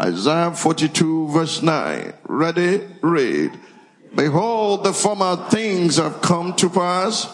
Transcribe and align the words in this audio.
Isaiah 0.00 0.52
42 0.52 1.28
verse 1.28 1.62
9. 1.62 2.12
Ready? 2.28 2.86
Read. 3.00 3.58
Behold, 4.14 4.84
the 4.84 4.92
former 4.92 5.36
things 5.50 5.96
have 5.96 6.22
come 6.22 6.54
to 6.54 6.70
pass, 6.70 7.32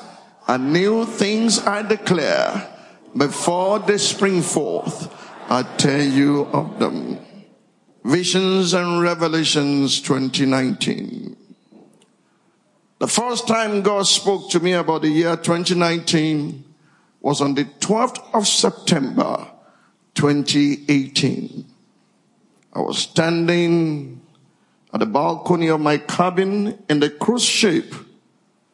and 0.48 0.72
new 0.72 1.05
things 1.05 1.60
I 1.60 1.83
declare. 1.83 2.68
Before 3.16 3.78
they 3.78 3.98
spring 3.98 4.42
forth, 4.42 5.12
I 5.48 5.62
tell 5.62 6.02
you 6.02 6.46
of 6.46 6.78
them. 6.78 7.18
Visions 8.05 8.74
and 8.74 9.00
Revelations 9.00 10.00
2019. 10.00 11.36
The 12.98 13.06
first 13.06 13.46
time 13.46 13.83
God 13.83 14.06
spoke 14.06 14.50
to 14.50 14.60
me 14.60 14.72
about 14.72 15.02
the 15.02 15.08
year 15.08 15.36
2019 15.36 16.64
was 17.20 17.40
on 17.40 17.55
the 17.55 17.64
12th 17.64 18.34
of 18.34 18.46
September 18.46 19.48
2018. 20.14 21.72
I 22.73 22.81
was 22.81 22.98
standing 22.98 24.23
at 24.92 25.01
the 25.01 25.06
balcony 25.06 25.69
of 25.69 25.81
my 25.81 25.98
cabin 25.98 26.83
in 26.89 27.01
the 27.01 27.11
cruise 27.11 27.45
ship 27.45 27.95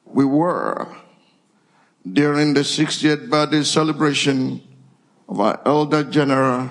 we 0.04 0.24
were 0.24 0.88
during 2.10 2.54
the 2.54 2.60
60th 2.60 3.28
birthday 3.28 3.62
celebration 3.62 4.62
of 5.28 5.40
our 5.40 5.60
elder 5.66 6.04
general, 6.04 6.70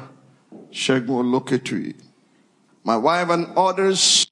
Segun 0.72 1.25
Oloketui. 1.25 1.95
My 2.84 2.95
wife 2.95 3.30
and 3.30 3.47
others 3.58 4.25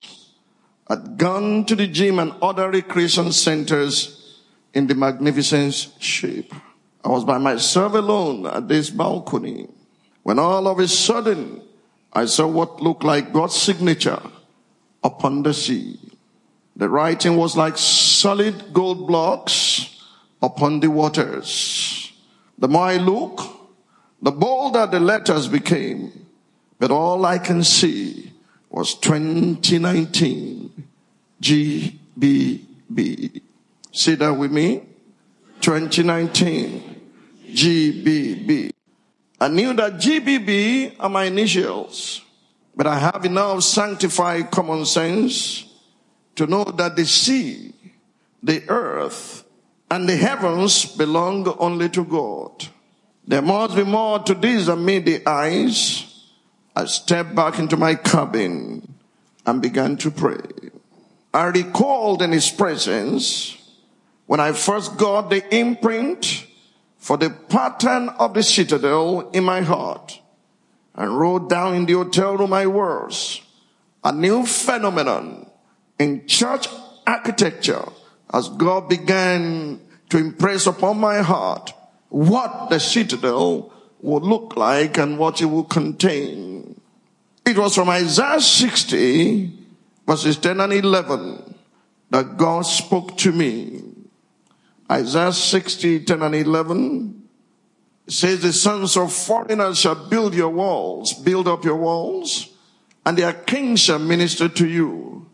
had 0.88 1.18
gone 1.18 1.66
to 1.66 1.76
the 1.76 1.88
gym 1.88 2.20
and 2.20 2.34
other 2.42 2.70
recreation 2.70 3.32
centers 3.32 4.42
in 4.74 4.88
the 4.88 4.96
magnificent 4.96 5.74
ship. 6.00 6.54
I 7.04 7.10
was 7.10 7.26
by 7.26 7.38
myself 7.40 7.94
alone 7.94 8.48
at 8.48 8.68
this 8.68 8.90
balcony 8.90 9.68
when 10.24 10.40
all 10.40 10.68
of 10.68 10.80
a 10.80 10.88
sudden 10.88 11.62
I 12.16 12.26
saw 12.26 12.48
what 12.48 12.82
looked 12.82 13.04
like 13.04 13.34
God's 13.34 13.56
signature 13.56 14.22
upon 15.04 15.44
the 15.44 15.54
sea. 15.54 16.00
The 16.78 16.90
writing 16.90 17.36
was 17.36 17.58
like 17.58 17.78
solid 17.78 18.74
gold 18.74 19.06
blocks 19.06 20.02
upon 20.42 20.80
the 20.80 20.90
waters. 20.90 22.14
The 22.58 22.70
more 22.70 22.86
I 22.86 22.98
look, 22.98 23.42
the 24.22 24.32
bolder 24.32 24.88
the 24.88 25.02
letters 25.02 25.50
became. 25.50 26.26
But 26.80 26.92
all 26.92 27.26
I 27.26 27.38
can 27.38 27.64
see 27.64 28.32
was 28.70 28.96
2019 28.96 30.72
GBB. 31.42 33.42
See 33.92 34.16
that 34.16 34.34
with 34.34 34.52
me? 34.52 34.84
2019 35.62 37.02
GBB. 37.52 38.72
I 39.40 39.50
knew 39.50 39.74
that 39.74 39.94
GBB 39.94 40.96
are 41.00 41.10
my 41.10 41.26
initials, 41.26 42.22
but 42.76 42.88
I 42.88 43.00
have 43.00 43.26
enough 43.26 43.64
sanctified 43.64 44.52
common 44.52 44.86
sense 44.86 45.66
to 46.36 46.48
know 46.48 46.64
that 46.64 46.96
the 46.96 47.06
sea, 47.06 47.74
the 48.42 48.64
earth, 48.70 49.44
and 49.92 50.08
the 50.08 50.16
heavens 50.16 50.86
belong 50.86 51.48
only 51.60 51.90
to 51.90 52.06
God. 52.06 52.68
There 53.28 53.42
must 53.42 53.76
be 53.76 53.84
more 53.84 54.20
to 54.20 54.34
this 54.34 54.68
than 54.68 54.86
meet 54.86 55.06
the 55.06 55.28
eyes. 55.28 56.26
I 56.76 56.86
stepped 56.86 57.36
back 57.36 57.60
into 57.60 57.78
my 57.78 57.96
cabin 57.96 58.96
and 59.46 59.62
began 59.62 59.98
to 59.98 60.12
pray. 60.12 60.42
I 61.34 61.46
recalled 61.46 62.22
in 62.22 62.32
his 62.32 62.50
presence 62.50 63.58
when 64.26 64.40
I 64.40 64.54
first 64.54 64.98
got 64.98 65.30
the 65.30 65.44
imprint 65.56 66.46
for 67.06 67.18
the 67.18 67.30
pattern 67.30 68.10
of 68.18 68.34
the 68.34 68.42
citadel 68.42 69.30
in 69.30 69.44
my 69.44 69.62
heart 69.62 70.20
and 70.96 71.20
wrote 71.20 71.48
down 71.48 71.76
in 71.76 71.86
the 71.86 71.94
hotel 71.94 72.36
room 72.36 72.50
my 72.50 72.66
words, 72.66 73.44
a 74.04 74.12
new 74.12 74.44
phenomenon 74.44 75.46
in 76.00 76.26
church 76.26 76.68
architecture 77.06 77.86
as 78.34 78.50
God 78.50 78.90
began 78.90 79.80
to 80.10 80.18
impress 80.18 80.66
upon 80.66 80.98
my 80.98 81.22
heart 81.22 81.74
what 82.10 82.72
the 82.72 82.80
citadel 82.80 83.72
would 84.02 84.24
look 84.24 84.56
like 84.58 84.98
and 84.98 85.20
what 85.20 85.40
it 85.44 85.46
would 85.46 85.70
contain. 85.70 86.82
It 87.46 87.56
was 87.56 87.76
from 87.76 87.90
Isaiah 87.90 88.42
60 88.42 89.54
verses 90.08 90.38
10 90.38 90.60
and 90.60 90.74
11 90.74 91.54
that 92.10 92.36
God 92.36 92.64
spoke 92.64 93.16
to 93.18 93.32
me. 93.32 93.95
Isaiah 94.92 95.34
60, 95.34 96.06
10 96.06 96.22
and 96.22 96.36
11 96.36 97.24
says 98.08 98.42
the 98.42 98.54
sons 98.54 98.96
of 98.96 99.12
foreigners 99.12 99.80
shall 99.80 99.96
build 99.96 100.36
your 100.36 100.50
walls, 100.50 101.14
build 101.14 101.48
up 101.48 101.66
your 101.66 101.76
walls, 101.76 102.50
and 103.06 103.18
their 103.18 103.34
kings 103.34 103.80
shall 103.80 104.00
minister 104.00 104.48
to 104.48 104.68
you. 104.68 105.28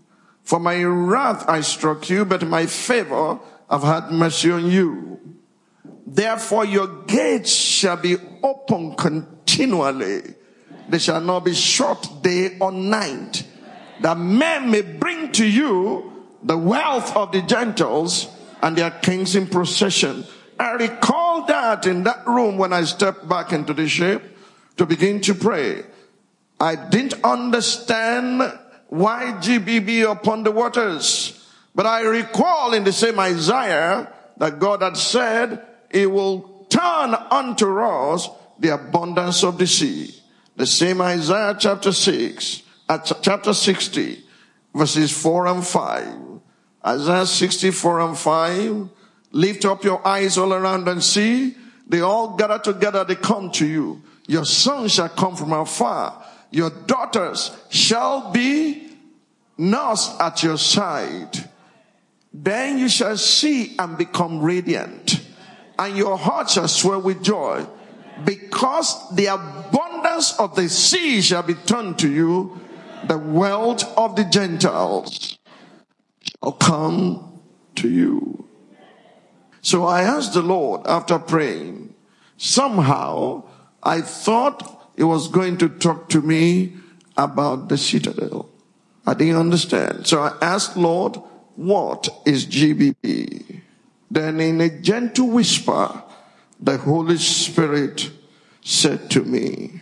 For 0.43 0.59
my 0.59 0.81
wrath 0.83 1.47
I 1.49 1.61
struck 1.61 2.09
you, 2.09 2.23
but 2.23 2.47
my 2.47 2.65
favor 2.65 3.39
I've 3.69 3.83
had 3.83 4.11
mercy 4.11 4.51
on 4.51 4.71
you. 4.71 5.19
Therefore 6.07 6.65
your 6.65 6.87
gates 7.03 7.51
shall 7.51 7.97
be 7.97 8.17
open 8.43 8.95
continually. 8.95 10.21
They 10.89 10.99
shall 10.99 11.21
not 11.21 11.45
be 11.45 11.53
shut 11.53 12.21
day 12.21 12.57
or 12.59 12.71
night. 12.71 13.45
That 14.01 14.17
men 14.17 14.71
may 14.71 14.81
bring 14.81 15.31
to 15.33 15.45
you 15.45 16.25
the 16.41 16.57
wealth 16.57 17.15
of 17.15 17.31
the 17.31 17.41
Gentiles 17.41 18.27
and 18.61 18.77
their 18.77 18.91
kings 18.91 19.35
in 19.35 19.47
procession. 19.47 20.25
I 20.59 20.73
recall 20.73 21.45
that 21.47 21.87
in 21.87 22.03
that 22.03 22.27
room 22.27 22.57
when 22.57 22.71
I 22.71 22.83
stepped 22.83 23.27
back 23.27 23.51
into 23.51 23.73
the 23.73 23.87
ship 23.87 24.37
to 24.77 24.85
begin 24.85 25.21
to 25.21 25.33
pray. 25.33 25.83
I 26.59 26.75
didn't 26.75 27.23
understand 27.23 28.41
why 28.87 29.37
GBB 29.41 30.09
upon 30.09 30.43
the 30.43 30.51
waters, 30.51 31.47
but 31.73 31.85
I 31.85 32.01
recall 32.01 32.73
in 32.73 32.83
the 32.83 32.93
same 32.93 33.19
Isaiah 33.19 34.11
that 34.37 34.59
God 34.59 34.83
had 34.83 34.97
said, 34.97 35.65
He 35.91 36.05
will 36.05 36.67
turn 36.69 37.15
unto 37.15 37.79
us 37.79 38.29
the 38.59 38.73
abundance 38.75 39.43
of 39.43 39.57
the 39.57 39.67
sea. 39.67 40.15
The 40.55 40.67
same 40.67 41.01
Isaiah 41.01 41.55
chapter 41.57 41.91
6, 41.91 42.63
uh, 42.89 42.99
chapter 42.99 43.53
60, 43.53 44.23
verses 44.75 45.11
4 45.11 45.47
and 45.47 45.65
5. 45.65 46.30
Isaiah 46.85 47.25
64 47.25 47.99
and 47.99 48.17
5. 48.17 48.89
Lift 49.33 49.65
up 49.65 49.83
your 49.83 50.05
eyes 50.05 50.37
all 50.37 50.53
around 50.53 50.87
and 50.87 51.03
see. 51.03 51.55
They 51.87 52.01
all 52.01 52.35
gather 52.35 52.59
together, 52.59 53.03
they 53.03 53.15
come 53.15 53.51
to 53.51 53.65
you. 53.65 54.01
Your 54.27 54.45
sons 54.45 54.93
shall 54.93 55.09
come 55.09 55.35
from 55.35 55.53
afar. 55.53 56.25
Your 56.51 56.69
daughters 56.69 57.51
shall 57.69 58.31
be 58.31 58.89
nursed 59.57 60.19
at 60.19 60.41
your 60.41 60.57
side. 60.57 61.49
Then 62.33 62.77
you 62.77 62.89
shall 62.89 63.17
see 63.17 63.75
and 63.77 63.97
become 63.97 64.41
radiant, 64.41 65.21
and 65.77 65.97
your 65.97 66.17
heart 66.17 66.49
shall 66.49 66.69
swell 66.69 67.01
with 67.01 67.21
joy, 67.21 67.65
because 68.23 69.13
the 69.15 69.25
abundance 69.27 70.39
of 70.39 70.55
the 70.55 70.69
sea 70.69 71.21
shall 71.21 71.43
be 71.43 71.55
turned 71.55 71.99
to 71.99 72.09
you, 72.09 72.57
the 73.07 73.17
wealth 73.17 73.83
of 73.97 74.15
the 74.15 74.23
Gentiles 74.23 75.37
shall 76.43 76.53
come 76.53 77.39
to 77.75 77.89
you. 77.89 78.47
So 79.61 79.85
I 79.85 80.01
asked 80.01 80.33
the 80.33 80.41
Lord 80.41 80.81
after 80.87 81.19
praying, 81.19 81.93
somehow 82.37 83.43
I 83.83 84.01
thought 84.01 84.91
he 84.95 85.03
was 85.03 85.27
going 85.27 85.57
to 85.57 85.69
talk 85.69 86.09
to 86.09 86.21
me 86.21 86.73
about 87.17 87.69
the 87.69 87.77
citadel. 87.77 88.49
I 89.05 89.13
didn't 89.13 89.37
understand. 89.37 90.07
So 90.07 90.21
I 90.21 90.35
asked 90.41 90.77
Lord, 90.77 91.17
what 91.55 92.09
is 92.25 92.45
GBB? 92.45 93.61
Then 94.09 94.39
in 94.39 94.61
a 94.61 94.69
gentle 94.69 95.29
whisper, 95.29 96.03
the 96.59 96.77
Holy 96.77 97.17
Spirit 97.17 98.09
said 98.61 99.09
to 99.11 99.23
me, 99.23 99.81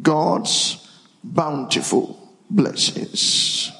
God's 0.00 0.86
bountiful 1.24 2.36
blessings. 2.48 3.72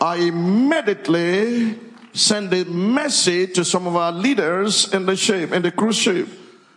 I 0.00 0.16
immediately 0.16 1.78
sent 2.12 2.52
a 2.52 2.64
message 2.64 3.54
to 3.54 3.64
some 3.64 3.86
of 3.86 3.96
our 3.96 4.12
leaders 4.12 4.92
in 4.92 5.06
the 5.06 5.16
ship, 5.16 5.52
in 5.52 5.62
the 5.62 5.72
cruise 5.72 5.96
ship. 5.96 6.28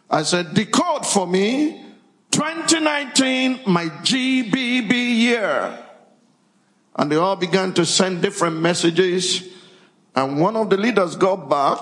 I 0.09 0.23
said, 0.23 0.53
decode 0.53 1.05
for 1.05 1.27
me 1.27 1.85
2019, 2.31 3.61
my 3.67 3.85
GBB 3.85 4.91
year. 4.91 5.77
And 6.95 7.11
they 7.11 7.15
all 7.15 7.35
began 7.35 7.73
to 7.73 7.85
send 7.85 8.21
different 8.21 8.59
messages. 8.59 9.47
And 10.15 10.39
one 10.39 10.55
of 10.55 10.69
the 10.69 10.77
leaders 10.77 11.15
got 11.15 11.49
back 11.49 11.79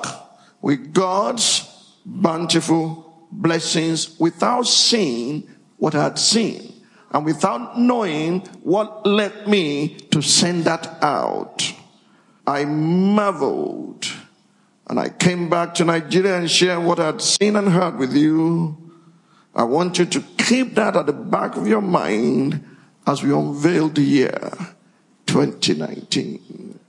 with 0.61 0.93
God's 0.93 1.65
bountiful 2.05 3.27
blessings 3.31 4.19
without 4.19 4.67
seeing 4.67 5.47
what 5.77 5.95
I 5.95 6.03
had 6.03 6.19
seen 6.19 6.68
and 7.11 7.25
without 7.25 7.79
knowing 7.79 8.41
what 8.61 9.05
led 9.05 9.47
me 9.47 9.95
to 10.11 10.21
send 10.21 10.65
that 10.65 11.01
out. 11.01 11.73
I 12.45 12.65
marveled 12.65 14.07
and 14.87 14.99
I 14.99 15.09
came 15.09 15.49
back 15.49 15.75
to 15.75 15.85
Nigeria 15.85 16.37
and 16.37 16.49
shared 16.49 16.83
what 16.83 16.99
I'd 16.99 17.21
seen 17.21 17.55
and 17.55 17.69
heard 17.69 17.97
with 17.97 18.13
you. 18.15 18.75
I 19.53 19.63
want 19.63 19.99
you 19.99 20.05
to 20.05 20.21
keep 20.37 20.75
that 20.75 20.95
at 20.95 21.05
the 21.05 21.13
back 21.13 21.57
of 21.57 21.67
your 21.67 21.81
mind 21.81 22.63
as 23.05 23.23
we 23.23 23.31
unveil 23.31 23.89
the 23.89 24.01
year 24.01 24.51
2019. 25.25 26.79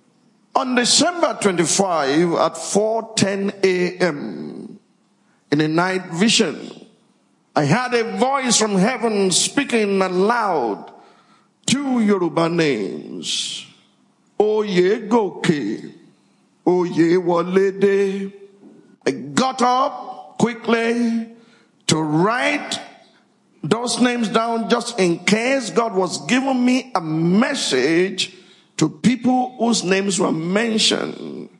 On 0.55 0.75
December 0.75 1.38
25 1.40 2.32
at 2.34 2.55
4:10 2.55 3.64
a.m. 3.64 4.78
in 5.52 5.61
a 5.61 5.69
night 5.69 6.06
vision, 6.06 6.87
I 7.55 7.64
had 7.64 7.94
a 7.94 8.17
voice 8.17 8.56
from 8.56 8.76
heaven 8.76 9.31
speaking 9.31 10.00
aloud 10.00 10.93
two 11.67 12.00
Yoruba 12.00 12.49
names. 12.49 13.67
Oyegoke, 14.38 15.93
Oye 16.67 17.17
Walede. 17.19 18.32
I 19.06 19.11
got 19.11 19.61
up 19.62 20.38
quickly 20.38 21.29
to 21.88 21.97
write 22.02 22.81
those 23.62 24.00
names 24.00 24.29
down 24.29 24.69
just 24.70 24.99
in 24.99 25.19
case 25.20 25.70
God 25.70 25.94
was 25.94 26.25
giving 26.26 26.64
me 26.64 26.91
a 26.94 27.00
message 27.00 28.35
to 28.79 28.88
people 28.88 29.56
whose 29.58 29.85
names 29.85 30.19
were 30.19 30.32
mentioned. 30.32 31.50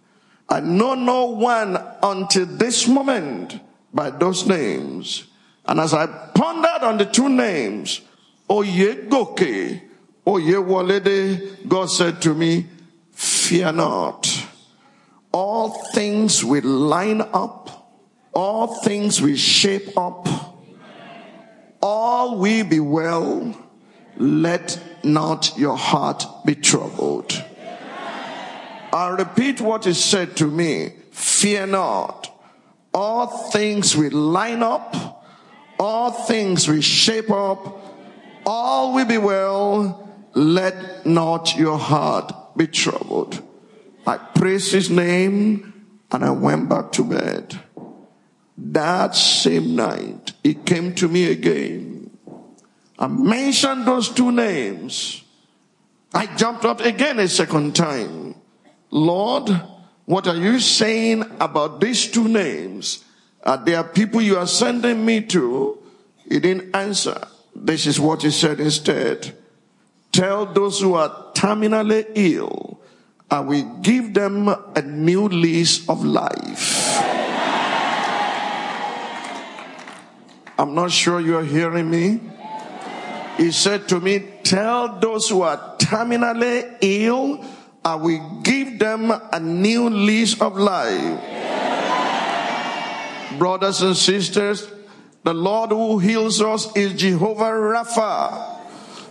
I 0.49 0.61
know 0.61 0.95
no 0.95 1.27
one 1.27 1.77
until 2.03 2.47
this 2.47 2.89
moment 2.89 3.61
by 3.93 4.11
those 4.11 4.47
names. 4.47 5.25
And 5.71 5.79
as 5.79 5.95
I 5.95 6.07
pondered 6.09 6.83
on 6.83 6.99
the 6.99 7.07
two 7.07 7.29
names, 7.29 8.01
Oyegoke, 8.49 9.81
Oye 10.27 10.59
Walede, 10.59 11.69
God 11.69 11.87
said 11.87 12.21
to 12.23 12.35
me, 12.35 12.67
Fear 13.13 13.73
not. 13.75 14.47
All 15.31 15.71
things 15.93 16.45
will 16.45 16.65
line 16.65 17.21
up, 17.21 17.89
all 18.33 18.81
things 18.83 19.23
will 19.23 19.37
shape 19.37 19.97
up, 19.97 20.27
all 21.81 22.37
will 22.39 22.65
be 22.65 22.81
well. 22.81 23.57
Let 24.17 24.83
not 25.05 25.57
your 25.57 25.77
heart 25.77 26.27
be 26.45 26.57
troubled. 26.57 27.45
I 28.93 29.15
repeat 29.17 29.61
what 29.61 29.87
is 29.87 30.03
said 30.03 30.37
to 30.39 30.49
me. 30.49 30.95
Fear 31.13 31.69
not. 31.69 32.37
All 32.93 33.29
things 33.51 33.97
will 33.97 34.11
line 34.11 34.65
up. 34.65 35.20
All 35.81 36.13
things 36.13 36.69
will 36.69 36.83
shape 36.83 37.31
up. 37.31 37.83
All 38.47 38.95
will 38.95 39.07
be 39.07 39.19
well. 39.19 40.09
Let 40.35 41.07
not 41.07 41.57
your 41.57 41.79
heart 41.79 42.57
be 42.57 42.67
troubled. 42.67 43.43
I 44.07 44.19
praised 44.19 44.73
his 44.73 44.91
name 44.91 45.73
and 46.13 46.25
I 46.25 46.31
went 46.31 46.69
back 46.69 46.93
to 46.93 47.05
bed. 47.05 47.59
That 48.59 49.17
same 49.17 49.75
night, 49.75 50.33
he 50.45 50.55
came 50.55 50.95
to 50.97 51.09
me 51.09 51.33
again 51.33 52.01
I 53.01 53.07
mentioned 53.07 53.87
those 53.87 54.11
two 54.11 54.31
names. 54.31 55.25
I 56.13 56.27
jumped 56.37 56.67
up 56.67 56.81
again 56.81 57.19
a 57.19 57.29
second 57.29 57.75
time. 57.75 58.35
Lord, 58.91 59.49
what 60.05 60.27
are 60.29 60.37
you 60.37 60.61
saying 60.61 61.25
about 61.41 61.81
these 61.81 62.11
two 62.11 62.29
names? 62.29 63.03
Are 63.45 63.57
there 63.57 63.79
are 63.79 63.85
people 63.85 64.21
you 64.21 64.37
are 64.37 64.47
sending 64.47 65.05
me 65.05 65.23
to? 65.23 65.79
He 66.29 66.41
didn't 66.41 66.75
answer. 66.75 67.21
This 67.55 67.87
is 67.87 67.99
what 67.99 68.23
he 68.23 68.31
said 68.31 68.61
instead. 68.61 69.35
Tell 70.13 70.47
those 70.47 70.81
who 70.81 70.95
are 70.95 71.33
terminally 71.35 72.07
ill, 72.15 72.81
I 73.31 73.41
will 73.41 73.79
give 73.81 74.13
them 74.13 74.49
a 74.49 74.83
new 74.83 75.29
lease 75.29 75.89
of 75.89 76.05
life. 76.05 76.99
I'm 80.59 80.75
not 80.75 80.91
sure 80.91 81.21
you're 81.21 81.45
hearing 81.45 81.91
me. 81.91 82.21
He 83.39 83.53
said 83.53 83.89
to 83.89 84.01
me, 84.01 84.27
Tell 84.43 85.01
those 85.01 85.29
who 85.29 85.43
are 85.43 85.77
terminally 85.79 86.77
ill, 86.83 87.43
I 87.83 87.95
will 87.95 88.41
give 88.43 88.79
them 88.79 89.11
a 89.11 89.41
new 89.41 89.89
lease 89.89 90.39
of 90.41 90.59
life. 90.59 91.40
Brothers 93.41 93.81
and 93.81 93.97
sisters, 93.97 94.71
the 95.25 95.33
Lord 95.33 95.71
who 95.71 95.99
heals 95.99 96.43
us 96.43 96.77
is 96.77 96.93
Jehovah 96.93 97.45
Rapha. 97.45 98.59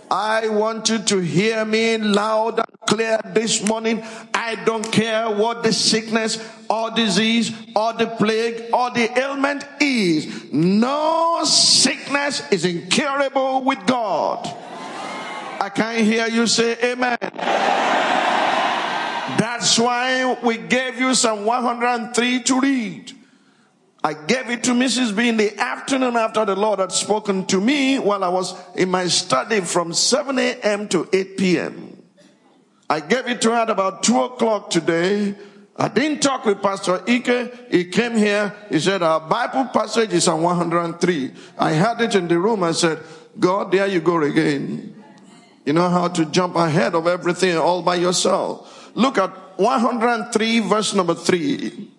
I 0.08 0.48
want 0.50 0.88
you 0.88 1.00
to 1.00 1.18
hear 1.18 1.64
me 1.64 1.98
loud 1.98 2.60
and 2.60 2.80
clear 2.86 3.18
this 3.34 3.60
morning. 3.66 4.04
I 4.32 4.54
don't 4.64 4.84
care 4.92 5.28
what 5.28 5.64
the 5.64 5.72
sickness 5.72 6.38
or 6.70 6.92
disease 6.92 7.50
or 7.74 7.92
the 7.94 8.06
plague 8.06 8.72
or 8.72 8.92
the 8.92 9.10
ailment 9.18 9.66
is. 9.80 10.52
No 10.52 11.40
sickness 11.42 12.48
is 12.52 12.64
incurable 12.64 13.64
with 13.64 13.84
God. 13.84 14.46
I 15.60 15.72
can't 15.74 16.06
hear 16.06 16.28
you 16.28 16.46
say 16.46 16.78
amen. 16.92 17.18
That's 19.40 19.76
why 19.76 20.38
we 20.40 20.56
gave 20.56 21.00
you 21.00 21.14
Psalm 21.16 21.44
103 21.44 22.42
to 22.44 22.60
read. 22.60 23.19
I 24.02 24.14
gave 24.14 24.48
it 24.48 24.64
to 24.64 24.70
Mrs. 24.70 25.14
B 25.14 25.28
in 25.28 25.36
the 25.36 25.58
afternoon 25.58 26.16
after 26.16 26.44
the 26.46 26.56
Lord 26.56 26.78
had 26.78 26.90
spoken 26.90 27.44
to 27.46 27.60
me 27.60 27.98
while 27.98 28.24
I 28.24 28.28
was 28.28 28.54
in 28.74 28.90
my 28.90 29.06
study 29.08 29.60
from 29.60 29.92
7 29.92 30.38
a.m. 30.38 30.88
to 30.88 31.06
8 31.12 31.36
p.m. 31.36 32.02
I 32.88 33.00
gave 33.00 33.26
it 33.26 33.42
to 33.42 33.50
her 33.50 33.56
at 33.56 33.70
about 33.70 34.02
2 34.02 34.22
o'clock 34.22 34.70
today. 34.70 35.34
I 35.76 35.88
didn't 35.88 36.20
talk 36.20 36.46
with 36.46 36.62
Pastor 36.62 37.02
Ike. 37.06 37.70
He 37.70 37.84
came 37.84 38.16
here. 38.16 38.54
He 38.70 38.80
said, 38.80 39.02
our 39.02 39.20
Bible 39.20 39.66
passage 39.66 40.12
is 40.14 40.28
on 40.28 40.42
103. 40.42 41.32
I 41.58 41.72
had 41.72 42.00
it 42.00 42.14
in 42.14 42.26
the 42.26 42.38
room. 42.38 42.62
I 42.62 42.72
said, 42.72 42.98
God, 43.38 43.70
there 43.70 43.86
you 43.86 44.00
go 44.00 44.20
again. 44.22 44.94
You 45.66 45.74
know 45.74 45.88
how 45.88 46.08
to 46.08 46.24
jump 46.24 46.56
ahead 46.56 46.94
of 46.94 47.06
everything 47.06 47.56
all 47.56 47.82
by 47.82 47.96
yourself. 47.96 48.90
Look 48.94 49.18
at 49.18 49.30
103 49.58 50.60
verse 50.60 50.94
number 50.94 51.14
3. 51.14 51.90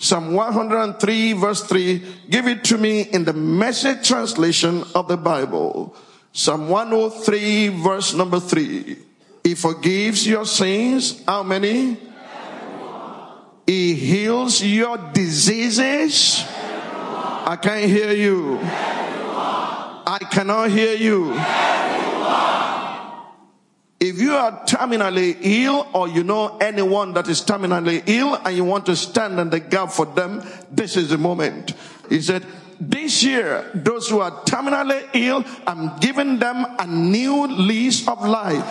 Psalm 0.00 0.32
103 0.32 1.34
verse 1.34 1.62
3. 1.64 2.02
Give 2.30 2.48
it 2.48 2.64
to 2.64 2.78
me 2.78 3.02
in 3.02 3.24
the 3.24 3.34
message 3.34 4.08
translation 4.08 4.82
of 4.94 5.08
the 5.08 5.18
Bible. 5.18 5.94
Psalm 6.32 6.70
103 6.70 7.68
verse 7.68 8.14
number 8.14 8.40
3. 8.40 8.96
He 9.44 9.54
forgives 9.54 10.26
your 10.26 10.46
sins. 10.46 11.22
How 11.28 11.42
many? 11.42 11.98
He 13.66 13.94
heals 13.94 14.62
your 14.62 14.96
diseases. 15.12 16.44
I 16.48 17.58
can't 17.60 17.84
hear 17.84 18.12
you. 18.12 18.58
I 18.62 20.18
cannot 20.30 20.70
hear 20.70 20.96
you. 20.96 21.34
If 24.00 24.18
you 24.18 24.32
are 24.32 24.64
terminally 24.64 25.36
ill 25.42 25.86
or 25.92 26.08
you 26.08 26.24
know 26.24 26.56
anyone 26.56 27.12
that 27.12 27.28
is 27.28 27.42
terminally 27.42 28.02
ill 28.06 28.34
and 28.34 28.56
you 28.56 28.64
want 28.64 28.86
to 28.86 28.96
stand 28.96 29.38
in 29.38 29.50
the 29.50 29.60
gap 29.60 29.92
for 29.92 30.06
them, 30.06 30.42
this 30.70 30.96
is 30.96 31.10
the 31.10 31.18
moment. 31.18 31.74
He 32.08 32.22
said, 32.22 32.46
this 32.80 33.22
year, 33.22 33.70
those 33.74 34.08
who 34.08 34.20
are 34.20 34.30
terminally 34.44 35.06
ill, 35.12 35.44
I'm 35.66 35.98
giving 35.98 36.38
them 36.38 36.64
a 36.78 36.86
new 36.86 37.46
lease 37.46 38.08
of 38.08 38.26
life. 38.26 38.64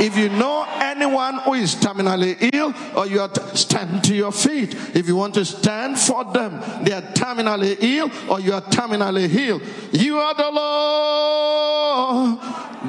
If 0.00 0.16
you 0.16 0.28
know 0.28 0.66
anyone 0.80 1.38
who 1.38 1.54
is 1.54 1.74
terminally 1.74 2.36
ill, 2.54 2.72
or 2.96 3.06
you 3.06 3.20
are 3.20 3.28
t- 3.28 3.40
stand 3.56 4.04
to 4.04 4.14
your 4.14 4.32
feet. 4.32 4.74
If 4.94 5.08
you 5.08 5.16
want 5.16 5.34
to 5.34 5.44
stand 5.44 5.98
for 5.98 6.24
them, 6.32 6.60
they 6.84 6.92
are 6.92 7.02
terminally 7.02 7.76
ill, 7.80 8.10
or 8.30 8.40
you 8.40 8.52
are 8.52 8.62
terminally 8.62 9.28
healed. 9.28 9.62
You 9.92 10.18
are 10.18 10.34
the 10.34 10.50
Lord 10.50 12.38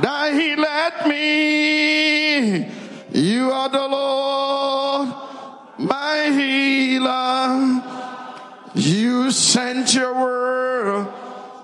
that 0.01 0.33
He 0.33 0.55
led 0.55 1.07
me. 1.07 2.71
You 3.11 3.51
are 3.51 3.69
the 3.69 3.87
Lord, 3.87 5.09
my 5.77 6.31
healer. 6.31 7.83
You 8.75 9.31
sent 9.31 9.93
your 9.93 10.13
word 10.13 11.07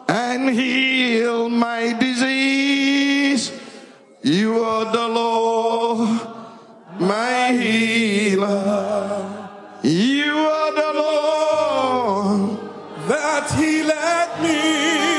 and 0.08 0.50
healed 0.50 1.52
my 1.52 1.94
disease. 1.94 3.52
You 4.26 4.64
are 4.64 4.92
the 4.92 5.08
Lord, 5.08 6.20
my 7.00 7.52
healer. 7.52 9.52
You 9.84 10.34
are 10.34 10.74
the 10.74 10.94
Lord 11.00 12.60
that 13.08 13.52
he 13.52 13.84
led 13.84 14.42
me. 14.42 15.15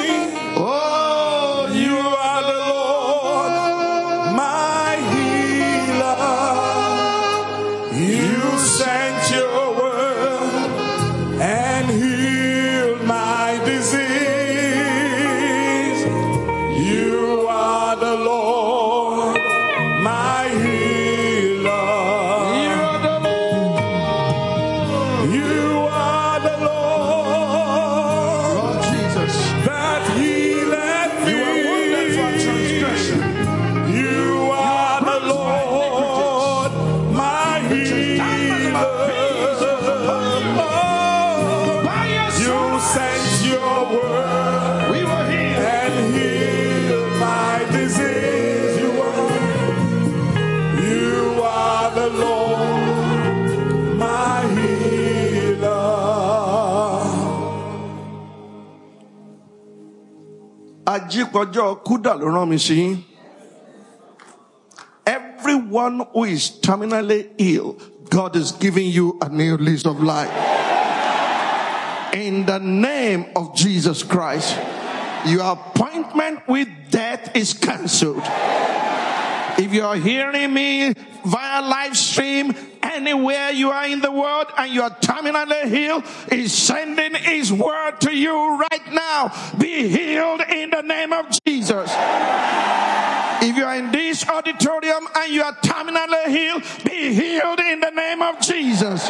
Ajípọ̀jọ́ 61.37 61.69
kúdà 61.85 62.13
ló 62.21 62.27
rán 62.35 62.49
mi 62.49 62.57
sí. 62.57 63.05
Everyone 65.07 66.07
who 66.13 66.25
is 66.25 66.51
terminally 66.61 67.29
ill, 67.39 67.77
God 68.09 68.37
is 68.37 68.53
giving 68.53 68.87
you 68.89 69.19
a 69.21 69.29
new 69.29 69.57
lease 69.57 69.85
of 69.87 70.01
life. 70.03 70.31
In 72.13 72.47
the 72.47 72.59
name 72.59 73.27
of 73.37 73.55
Jesus 73.55 74.03
Christ, 74.03 74.59
your 75.27 75.45
appointment 75.45 76.49
with 76.49 76.69
death 76.91 77.37
is 77.37 77.53
cancelled. 77.53 78.23
If 79.59 79.73
you 79.73 79.85
are 79.85 79.97
hearing 79.97 80.53
me 80.53 80.95
via 81.25 81.63
live 81.63 81.97
stream, 81.97 82.55
anywhere 82.97 83.51
you 83.51 83.71
are 83.71 83.87
in 83.87 84.01
the 84.01 84.11
world 84.11 84.47
and 84.57 84.73
you 84.73 84.83
are 84.83 84.91
terminally 84.91 85.69
healed, 85.69 86.05
He's 86.31 86.53
sending 86.53 87.15
His 87.15 87.53
word 87.53 88.01
to 88.01 88.17
you 88.17 88.59
right 88.59 88.93
now. 88.93 89.33
Be 89.59 89.89
healed 89.89 90.41
in 90.41 90.71
the 90.71 90.83
name 90.83 91.13
of 91.13 91.27
Jesus. 91.47 91.91
If 93.43 93.57
you 93.57 93.65
are 93.65 93.77
in 93.77 93.93
this 93.93 94.27
auditorium 94.29 95.07
and 95.15 95.33
you 95.33 95.43
are 95.43 95.55
terminally 95.57 96.27
healed, 96.29 96.63
be 96.85 97.15
healed 97.15 97.61
in 97.61 97.81
the 97.81 97.91
name 97.91 98.23
of 98.23 98.41
Jesus. 98.41 99.09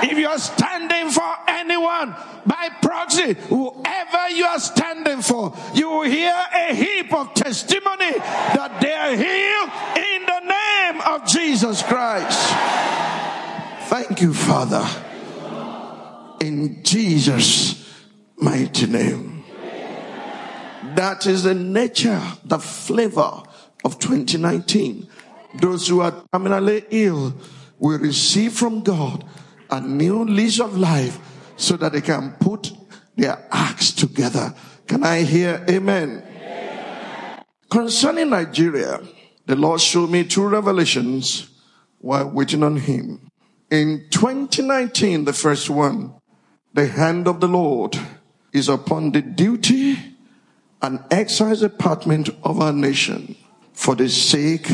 If 0.00 0.16
you 0.16 0.28
are 0.28 0.38
standing 0.38 1.10
for 1.10 1.34
anyone 1.48 2.14
by 2.46 2.68
proxy, 2.82 3.34
whoever 3.34 4.28
you 4.30 4.44
are 4.44 4.60
standing 4.60 5.22
for, 5.22 5.56
you 5.74 5.88
will 5.88 6.02
hear 6.02 6.34
a 6.54 6.74
heap 6.74 7.12
of 7.12 7.34
testimony 7.34 8.12
that 8.12 8.78
they 8.80 8.92
are 8.92 9.16
healed 9.16 9.70
in 9.96 10.26
the 10.26 10.40
name 10.40 10.67
of 11.08 11.26
Jesus 11.26 11.82
Christ. 11.82 12.38
Thank 13.88 14.20
you, 14.20 14.34
Father. 14.34 14.86
In 16.40 16.82
Jesus' 16.84 17.88
mighty 18.36 18.86
name. 18.86 19.44
That 20.94 21.26
is 21.26 21.44
the 21.44 21.54
nature, 21.54 22.20
the 22.44 22.58
flavor 22.58 23.42
of 23.84 23.98
2019. 23.98 25.08
Those 25.60 25.88
who 25.88 26.00
are 26.00 26.12
terminally 26.32 26.84
ill 26.90 27.34
will 27.78 27.98
receive 27.98 28.52
from 28.52 28.82
God 28.82 29.24
a 29.70 29.80
new 29.80 30.24
lease 30.24 30.60
of 30.60 30.76
life 30.76 31.18
so 31.56 31.76
that 31.78 31.92
they 31.92 32.00
can 32.00 32.32
put 32.38 32.72
their 33.16 33.46
acts 33.50 33.92
together. 33.92 34.54
Can 34.86 35.04
I 35.04 35.22
hear 35.22 35.64
amen? 35.68 36.22
Concerning 37.70 38.30
Nigeria, 38.30 39.00
the 39.48 39.56
Lord 39.56 39.80
showed 39.80 40.10
me 40.10 40.24
two 40.24 40.46
revelations 40.46 41.48
while 42.00 42.28
waiting 42.28 42.62
on 42.62 42.76
Him. 42.76 43.30
In 43.70 44.04
2019, 44.10 45.24
the 45.24 45.32
first 45.32 45.70
one, 45.70 46.12
the 46.74 46.86
hand 46.86 47.26
of 47.26 47.40
the 47.40 47.48
Lord 47.48 47.98
is 48.52 48.68
upon 48.68 49.12
the 49.12 49.22
duty 49.22 49.96
and 50.82 51.02
excise 51.10 51.60
department 51.60 52.28
of 52.44 52.60
our 52.60 52.74
nation 52.74 53.36
for 53.72 53.94
the 53.94 54.10
sake 54.10 54.68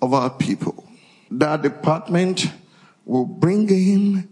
of 0.00 0.14
our 0.14 0.30
people. 0.30 0.88
That 1.32 1.62
department 1.62 2.52
will 3.04 3.26
bring 3.26 3.68
in 3.68 4.28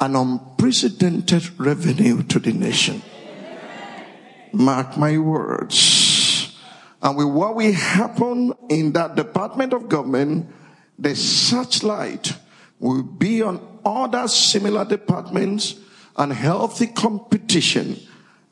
an 0.00 0.16
unprecedented 0.16 1.58
revenue 1.58 2.22
to 2.24 2.38
the 2.38 2.52
nation. 2.52 3.00
Mark 4.52 4.98
my 4.98 5.16
words. 5.16 5.93
And 7.04 7.18
with 7.18 7.26
what 7.26 7.54
will 7.54 7.72
happen 7.72 8.54
in 8.70 8.92
that 8.92 9.14
department 9.14 9.74
of 9.74 9.90
government, 9.90 10.48
the 10.98 11.14
searchlight 11.14 12.32
will 12.80 13.02
be 13.02 13.42
on 13.42 13.60
other 13.84 14.26
similar 14.26 14.86
departments 14.86 15.76
and 16.16 16.32
healthy 16.32 16.86
competition 16.86 17.98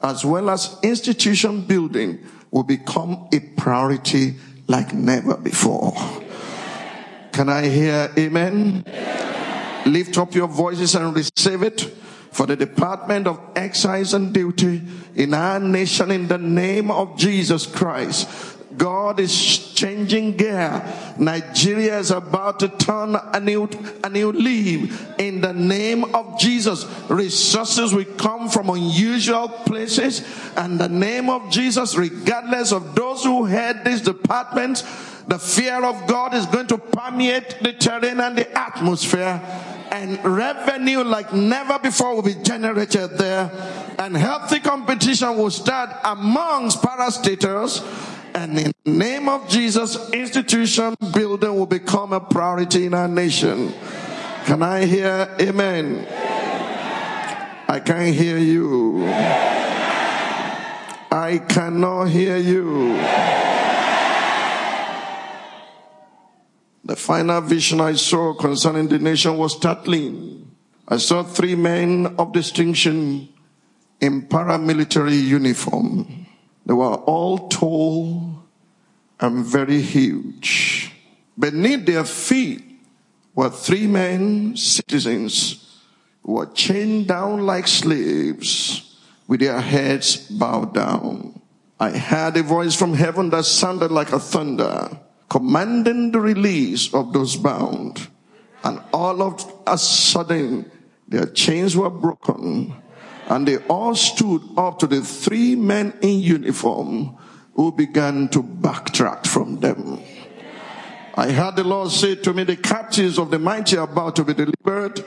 as 0.02 0.24
well 0.24 0.50
as 0.50 0.76
institution 0.82 1.62
building 1.62 2.18
will 2.50 2.64
become 2.64 3.28
a 3.32 3.40
priority 3.56 4.34
like 4.66 4.92
never 4.92 5.36
before. 5.36 5.94
Can 7.32 7.48
I 7.48 7.68
hear 7.68 8.10
amen? 8.18 8.84
Lift 9.86 10.18
up 10.18 10.34
your 10.34 10.48
voices 10.48 10.94
and 10.94 11.14
receive 11.14 11.62
it 11.62 11.94
for 12.32 12.46
the 12.46 12.56
Department 12.56 13.26
of 13.26 13.38
Excise 13.54 14.14
and 14.14 14.32
Duty 14.32 14.82
in 15.14 15.34
our 15.34 15.60
nation 15.60 16.10
in 16.10 16.26
the 16.28 16.38
name 16.38 16.90
of 16.90 17.16
Jesus 17.16 17.66
Christ. 17.66 18.26
God 18.76 19.20
is 19.20 19.72
changing 19.74 20.36
gear. 20.36 20.82
Nigeria 21.18 21.98
is 21.98 22.10
about 22.10 22.60
to 22.60 22.68
turn 22.68 23.16
a 23.16 23.38
new, 23.38 23.68
a 24.02 24.08
new 24.08 24.32
leaf 24.32 25.18
in 25.18 25.40
the 25.42 25.52
name 25.52 26.04
of 26.14 26.38
Jesus. 26.40 26.86
Resources 27.10 27.92
will 27.92 28.06
come 28.16 28.48
from 28.48 28.70
unusual 28.70 29.48
places 29.48 30.26
and 30.56 30.78
the 30.78 30.88
name 30.88 31.28
of 31.28 31.50
Jesus, 31.50 31.96
regardless 31.96 32.72
of 32.72 32.94
those 32.94 33.24
who 33.24 33.44
head 33.44 33.84
these 33.84 34.00
departments, 34.00 34.82
the 35.28 35.38
fear 35.38 35.84
of 35.84 36.06
God 36.06 36.34
is 36.34 36.46
going 36.46 36.66
to 36.68 36.78
permeate 36.78 37.58
the 37.62 37.72
terrain 37.72 38.20
and 38.20 38.36
the 38.36 38.50
atmosphere 38.58 39.40
and 39.90 40.22
revenue 40.24 41.04
like 41.04 41.32
never 41.32 41.78
before 41.78 42.14
will 42.14 42.22
be 42.22 42.34
generated 42.42 43.10
there 43.18 43.50
and 43.98 44.16
healthy 44.16 44.58
competition 44.58 45.36
will 45.36 45.50
start 45.50 45.90
amongst 46.04 46.80
parastatals 46.82 47.82
and 48.34 48.58
in 48.58 48.72
the 48.84 48.90
name 48.90 49.28
of 49.28 49.48
Jesus, 49.48 50.10
institution 50.10 50.94
building 51.12 51.54
will 51.54 51.66
become 51.66 52.12
a 52.12 52.20
priority 52.20 52.86
in 52.86 52.94
our 52.94 53.08
nation. 53.08 53.74
Can 54.44 54.62
I 54.62 54.86
hear 54.86 55.28
amen? 55.40 56.06
I 57.68 57.80
can't 57.84 58.14
hear 58.14 58.38
you. 58.38 59.04
I 61.10 61.42
cannot 61.46 62.06
hear 62.06 62.38
you. 62.38 62.94
The 66.92 66.96
final 66.96 67.40
vision 67.40 67.80
I 67.80 67.94
saw 67.94 68.34
concerning 68.34 68.86
the 68.86 68.98
nation 68.98 69.38
was 69.38 69.56
startling. 69.56 70.50
I 70.86 70.98
saw 70.98 71.22
three 71.22 71.54
men 71.54 72.16
of 72.18 72.34
distinction 72.34 73.30
in 73.98 74.28
paramilitary 74.28 75.18
uniform. 75.18 76.26
They 76.66 76.74
were 76.74 76.96
all 76.96 77.48
tall 77.48 78.44
and 79.18 79.42
very 79.42 79.80
huge. 79.80 80.92
Beneath 81.38 81.86
their 81.86 82.04
feet 82.04 82.62
were 83.34 83.48
three 83.48 83.86
men, 83.86 84.54
citizens, 84.54 85.80
who 86.22 86.32
were 86.32 86.52
chained 86.52 87.08
down 87.08 87.46
like 87.46 87.68
slaves 87.68 88.98
with 89.26 89.40
their 89.40 89.62
heads 89.62 90.28
bowed 90.28 90.74
down. 90.74 91.40
I 91.80 91.96
heard 91.96 92.36
a 92.36 92.42
voice 92.42 92.74
from 92.74 92.92
heaven 92.92 93.30
that 93.30 93.46
sounded 93.46 93.90
like 93.90 94.12
a 94.12 94.20
thunder, 94.20 94.90
commanding 95.32 96.12
the 96.12 96.20
release 96.20 96.92
of 96.92 97.14
those 97.14 97.36
bound. 97.36 98.06
And 98.64 98.82
all 98.92 99.22
of 99.22 99.50
a 99.66 99.78
sudden, 99.78 100.70
their 101.08 101.24
chains 101.24 101.74
were 101.74 101.88
broken, 101.88 102.74
and 103.28 103.48
they 103.48 103.56
all 103.66 103.94
stood 103.94 104.42
up 104.58 104.78
to 104.80 104.86
the 104.86 105.00
three 105.00 105.56
men 105.56 105.96
in 106.02 106.20
uniform 106.20 107.16
who 107.54 107.72
began 107.72 108.28
to 108.28 108.42
backtrack 108.42 109.26
from 109.26 109.60
them. 109.60 110.00
I 111.14 111.32
heard 111.32 111.56
the 111.56 111.64
Lord 111.64 111.90
say 111.90 112.14
to 112.16 112.34
me, 112.34 112.44
the 112.44 112.56
captives 112.56 113.18
of 113.18 113.30
the 113.30 113.38
mighty 113.38 113.78
are 113.78 113.84
about 113.84 114.16
to 114.16 114.24
be 114.24 114.34
delivered. 114.34 115.02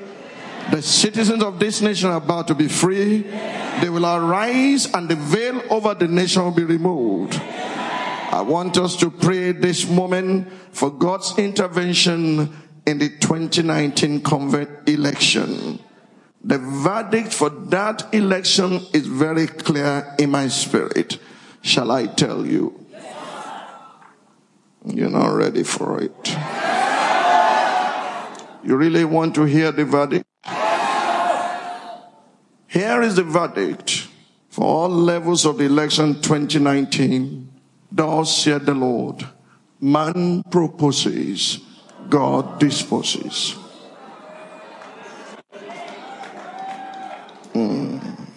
The 0.71 0.81
citizens 0.81 1.43
of 1.43 1.59
this 1.59 1.81
nation 1.81 2.09
are 2.09 2.17
about 2.17 2.47
to 2.47 2.55
be 2.55 2.67
free. 2.67 3.21
They 3.79 3.89
will 3.89 4.07
arise 4.07 4.91
and 4.91 5.07
the 5.07 5.15
veil 5.15 5.61
over 5.69 5.93
the 5.93 6.07
nation 6.07 6.43
will 6.43 6.51
be 6.51 6.63
removed. 6.63 7.39
I 8.31 8.41
want 8.41 8.77
us 8.77 8.95
to 8.97 9.09
pray 9.09 9.51
this 9.51 9.87
moment 9.87 10.51
for 10.71 10.89
God's 10.89 11.37
intervention 11.37 12.53
in 12.85 12.97
the 12.99 13.09
2019 13.09 14.21
convent 14.21 14.89
election. 14.89 15.79
The 16.43 16.59
verdict 16.59 17.33
for 17.33 17.49
that 17.49 18.13
election 18.13 18.81
is 18.93 19.07
very 19.07 19.47
clear 19.47 20.13
in 20.19 20.31
my 20.31 20.47
spirit. 20.47 21.17
Shall 21.61 21.91
I 21.91 22.05
tell 22.05 22.45
you? 22.45 22.85
You're 24.85 25.09
not 25.09 25.29
ready 25.29 25.63
for 25.63 25.99
it. 26.01 26.37
You 28.63 28.75
really 28.75 29.05
want 29.05 29.33
to 29.35 29.43
hear 29.43 29.71
the 29.71 29.85
verdict? 29.85 30.25
Here 32.67 33.01
is 33.01 33.15
the 33.15 33.23
verdict 33.23 34.07
for 34.49 34.65
all 34.65 34.89
levels 34.89 35.45
of 35.45 35.57
the 35.57 35.65
election 35.65 36.21
2019. 36.21 37.54
Thus 37.91 38.43
said 38.43 38.65
the 38.65 38.73
Lord, 38.73 39.25
man 39.79 40.43
proposes, 40.49 41.59
God 42.09 42.59
disposes. 42.59 43.55
Mm. 47.53 48.29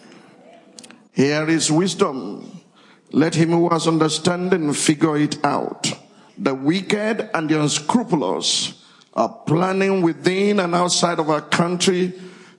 Here 1.12 1.48
is 1.48 1.70
wisdom. 1.70 2.62
Let 3.10 3.34
him 3.34 3.50
who 3.50 3.68
has 3.70 3.88
understanding 3.88 4.72
figure 4.72 5.16
it 5.16 5.44
out. 5.44 5.90
The 6.36 6.54
wicked 6.54 7.30
and 7.34 7.48
the 7.48 7.60
unscrupulous 7.60 8.84
are 9.14 9.28
planning 9.46 10.02
within 10.02 10.60
and 10.60 10.74
outside 10.74 11.18
of 11.18 11.30
our 11.30 11.40
country 11.40 12.12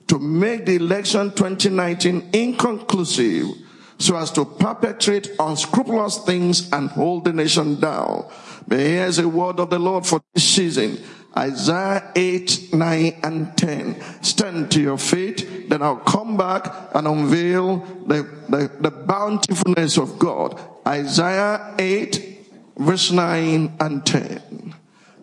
to 0.08 0.18
make 0.18 0.66
the 0.66 0.76
election 0.76 1.30
2019 1.30 2.30
inconclusive 2.32 3.46
so 4.00 4.16
as 4.16 4.32
to 4.32 4.44
perpetrate 4.44 5.30
unscrupulous 5.38 6.18
things 6.18 6.72
and 6.72 6.90
hold 6.90 7.24
the 7.24 7.32
nation 7.32 7.78
down. 7.78 8.24
But 8.66 8.80
here's 8.80 9.18
a 9.18 9.28
word 9.28 9.60
of 9.60 9.70
the 9.70 9.78
Lord 9.78 10.06
for 10.06 10.20
this 10.34 10.44
season. 10.44 10.98
Isaiah 11.36 12.10
8, 12.16 12.74
9, 12.74 13.20
and 13.22 13.56
10. 13.56 14.22
Stand 14.22 14.72
to 14.72 14.80
your 14.80 14.98
feet, 14.98 15.68
then 15.68 15.82
I'll 15.82 15.96
come 15.96 16.36
back 16.36 16.66
and 16.92 17.06
unveil 17.06 17.78
the, 18.06 18.22
the, 18.48 18.70
the 18.80 18.90
bountifulness 18.90 19.96
of 19.96 20.18
God. 20.18 20.60
Isaiah 20.84 21.74
8, 21.78 22.52
verse 22.78 23.12
9 23.12 23.76
and 23.78 24.04
10. 24.04 24.74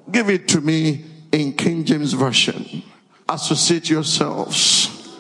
Give 0.10 0.30
it 0.30 0.48
to 0.50 0.62
me 0.62 1.04
in 1.34 1.52
King 1.52 1.84
James 1.84 2.14
Version 2.14 2.84
associate 3.30 3.90
yourselves. 3.90 5.18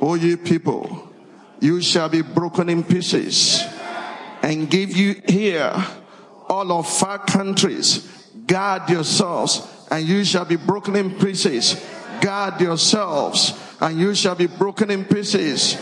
O 0.00 0.14
ye 0.14 0.36
people, 0.36 1.09
you 1.60 1.80
shall 1.82 2.08
be 2.08 2.22
broken 2.22 2.68
in 2.68 2.82
pieces 2.82 3.62
and 4.42 4.70
give 4.70 4.96
you 4.96 5.20
here 5.28 5.72
all 6.48 6.72
of 6.72 6.88
far 6.88 7.18
countries. 7.18 8.08
Guard 8.46 8.88
yourselves 8.88 9.66
and 9.90 10.06
you 10.06 10.24
shall 10.24 10.44
be 10.44 10.56
broken 10.56 10.96
in 10.96 11.18
pieces. 11.18 11.80
Guard 12.20 12.60
yourselves 12.60 13.52
and 13.80 13.98
you 13.98 14.14
shall 14.14 14.34
be 14.34 14.46
broken 14.46 14.90
in 14.90 15.04
pieces. 15.04 15.76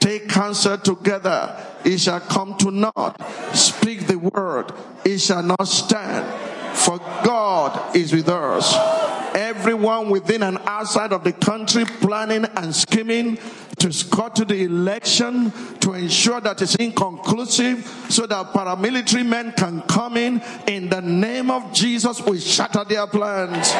Take 0.00 0.28
counsel 0.28 0.78
together. 0.78 1.56
It 1.84 1.98
shall 1.98 2.20
come 2.20 2.56
to 2.58 2.70
naught. 2.70 3.20
Speak 3.54 4.06
the 4.06 4.18
word. 4.18 4.72
It 5.04 5.18
shall 5.18 5.42
not 5.42 5.66
stand. 5.66 6.26
For 6.76 6.98
God 7.24 7.94
is 7.94 8.12
with 8.12 8.28
us 8.28 9.01
everyone 9.34 10.10
within 10.10 10.42
and 10.42 10.58
outside 10.66 11.12
of 11.12 11.24
the 11.24 11.32
country 11.32 11.84
planning 11.84 12.44
and 12.56 12.74
scheming 12.74 13.38
to 13.78 13.90
to 14.34 14.44
the 14.44 14.64
election 14.64 15.50
to 15.80 15.94
ensure 15.94 16.40
that 16.40 16.62
it's 16.62 16.76
inconclusive 16.76 17.84
so 18.08 18.26
that 18.26 18.52
paramilitary 18.52 19.26
men 19.26 19.52
can 19.52 19.82
come 19.82 20.16
in. 20.16 20.40
In 20.68 20.88
the 20.88 21.00
name 21.00 21.50
of 21.50 21.72
Jesus 21.72 22.24
we 22.24 22.38
shatter 22.38 22.84
their 22.84 23.06
plans. 23.08 23.72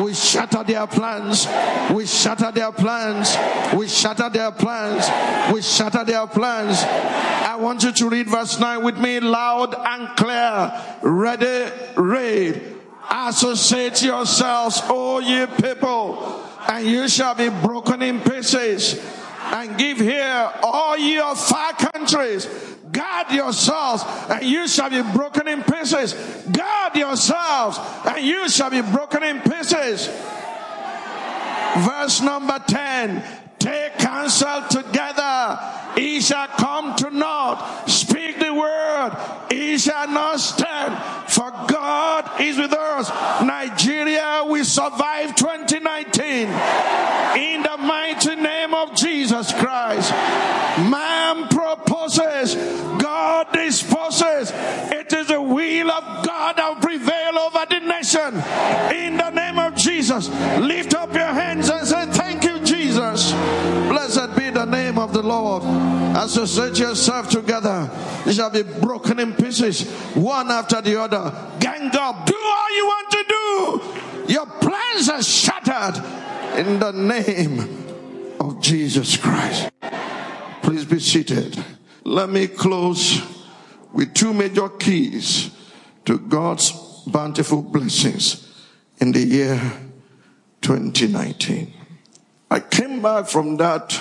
We 0.00 0.14
shatter 0.14 0.62
their 0.62 0.86
plans. 0.86 1.46
We 1.92 2.06
shatter 2.06 2.52
their 2.52 2.70
plans. 2.70 3.36
We 3.76 3.88
shatter 3.88 4.28
their 4.30 4.52
plans. 4.52 5.52
We 5.52 5.62
shatter 5.62 6.04
their 6.04 6.26
plans. 6.26 6.78
I 6.82 7.56
want 7.56 7.82
you 7.82 7.92
to 7.92 8.08
read 8.08 8.28
verse 8.28 8.60
9 8.60 8.84
with 8.84 8.98
me 8.98 9.18
loud 9.20 9.74
and 9.74 10.16
clear. 10.16 10.72
Ready 11.02 11.72
read 11.96 12.75
Associate 13.10 14.02
yourselves, 14.02 14.80
O 14.84 15.20
ye 15.20 15.46
people, 15.46 16.44
and 16.68 16.86
you 16.86 17.08
shall 17.08 17.34
be 17.34 17.48
broken 17.48 18.02
in 18.02 18.20
pieces. 18.20 19.00
And 19.38 19.78
give 19.78 19.98
here 19.98 20.52
all 20.62 20.98
your 20.98 21.36
far 21.36 21.72
countries. 21.72 22.46
Guard 22.90 23.30
yourselves, 23.30 24.04
and 24.30 24.44
you 24.44 24.66
shall 24.66 24.90
be 24.90 25.02
broken 25.12 25.46
in 25.46 25.62
pieces. 25.62 26.14
Guard 26.50 26.96
yourselves, 26.96 27.78
and 28.06 28.24
you 28.24 28.48
shall 28.48 28.70
be 28.70 28.82
broken 28.82 29.22
in 29.22 29.40
pieces. 29.40 30.08
Verse 31.78 32.22
number 32.22 32.58
10 32.66 33.45
Take 33.66 33.98
counsel 33.98 34.62
together, 34.70 35.58
he 35.96 36.20
shall 36.20 36.46
come 36.46 36.94
to 36.98 37.10
naught. 37.10 37.90
Speak 37.90 38.38
the 38.38 38.54
word, 38.54 39.10
he 39.50 39.76
shall 39.76 40.06
not 40.06 40.38
stand. 40.38 40.94
For 41.28 41.50
God 41.66 42.40
is 42.40 42.58
with 42.58 42.72
us. 42.72 43.10
Nigeria 43.42 44.44
will 44.46 44.64
survive 44.64 45.34
2019 45.34 46.46
in 47.36 47.62
the 47.64 47.76
mighty 47.78 48.36
name 48.36 48.72
of 48.72 48.94
Jesus 48.94 49.52
Christ. 49.54 50.12
Man 50.88 51.48
proposes, 51.48 52.54
God 53.02 53.48
disposes. 53.52 54.52
It 54.92 55.12
is 55.12 55.26
the 55.26 55.42
will 55.42 55.90
of 55.90 56.24
God 56.24 56.56
that 56.56 56.68
will 56.68 56.80
prevail 56.80 57.38
over 57.38 57.66
the 57.68 57.80
nation. 57.80 58.34
In 58.96 59.16
the 59.16 59.30
name 59.30 59.58
of 59.58 59.74
Jesus, 59.74 60.28
lift 60.60 60.94
up 60.94 61.12
your 61.12 61.26
hands 61.26 61.68
and 61.68 61.84
say, 61.84 62.06
Thank 62.12 62.44
you, 62.44 62.45
Jesus. 62.96 63.32
Blessed 63.32 64.34
be 64.36 64.48
the 64.48 64.64
name 64.64 64.98
of 64.98 65.12
the 65.12 65.22
Lord. 65.22 65.62
Associate 66.16 66.78
yourself 66.78 67.28
together. 67.28 67.90
You 68.24 68.32
shall 68.32 68.48
be 68.48 68.62
broken 68.62 69.20
in 69.20 69.34
pieces, 69.34 69.86
one 70.14 70.50
after 70.50 70.80
the 70.80 70.98
other. 70.98 71.30
Gang 71.60 71.90
up. 71.94 72.24
Do 72.24 72.34
all 72.34 72.76
you 72.76 72.86
want 72.86 73.10
to 73.10 73.24
do. 73.28 74.32
Your 74.32 74.46
plans 74.46 75.10
are 75.10 75.22
shattered 75.22 76.02
in 76.56 76.78
the 76.78 76.92
name 76.92 78.38
of 78.40 78.62
Jesus 78.62 79.18
Christ. 79.18 79.70
Please 80.62 80.86
be 80.86 80.98
seated. 80.98 81.62
Let 82.02 82.30
me 82.30 82.46
close 82.46 83.20
with 83.92 84.14
two 84.14 84.32
major 84.32 84.70
keys 84.70 85.50
to 86.06 86.18
God's 86.18 86.72
bountiful 87.06 87.60
blessings 87.60 88.42
in 88.98 89.12
the 89.12 89.20
year 89.20 89.60
2019. 90.62 91.75
I 92.50 92.60
came 92.60 93.02
back 93.02 93.26
from 93.26 93.56
that 93.56 94.00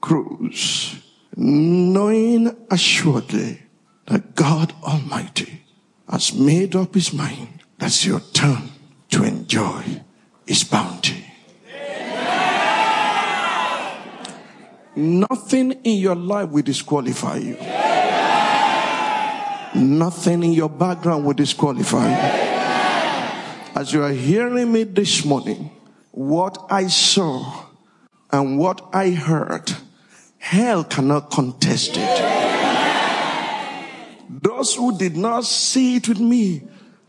cruise 0.00 1.00
knowing 1.36 2.56
assuredly 2.70 3.62
that 4.06 4.34
God 4.34 4.72
Almighty 4.82 5.62
has 6.08 6.32
made 6.34 6.74
up 6.74 6.94
his 6.94 7.12
mind 7.12 7.62
that's 7.78 8.06
your 8.06 8.20
turn 8.20 8.70
to 9.10 9.22
enjoy 9.24 9.82
his 10.46 10.64
bounty. 10.64 11.24
Nothing 14.96 15.72
in 15.84 15.98
your 15.98 16.14
life 16.14 16.48
will 16.48 16.62
disqualify 16.62 17.36
you. 17.36 17.56
Nothing 19.78 20.42
in 20.42 20.52
your 20.52 20.70
background 20.70 21.26
will 21.26 21.34
disqualify 21.34 22.08
you. 22.08 22.46
As 23.78 23.92
you 23.92 24.02
are 24.02 24.12
hearing 24.12 24.72
me 24.72 24.84
this 24.84 25.22
morning, 25.22 25.70
what 26.12 26.66
I 26.70 26.86
saw 26.86 27.65
and 28.30 28.58
what 28.58 28.88
I 28.92 29.10
heard, 29.10 29.72
hell 30.38 30.84
cannot 30.84 31.30
contest 31.30 31.92
it. 31.96 32.32
Those 34.28 34.74
who 34.74 34.96
did 34.98 35.16
not 35.16 35.44
see 35.44 35.96
it 35.96 36.08
with 36.08 36.20
me 36.20 36.62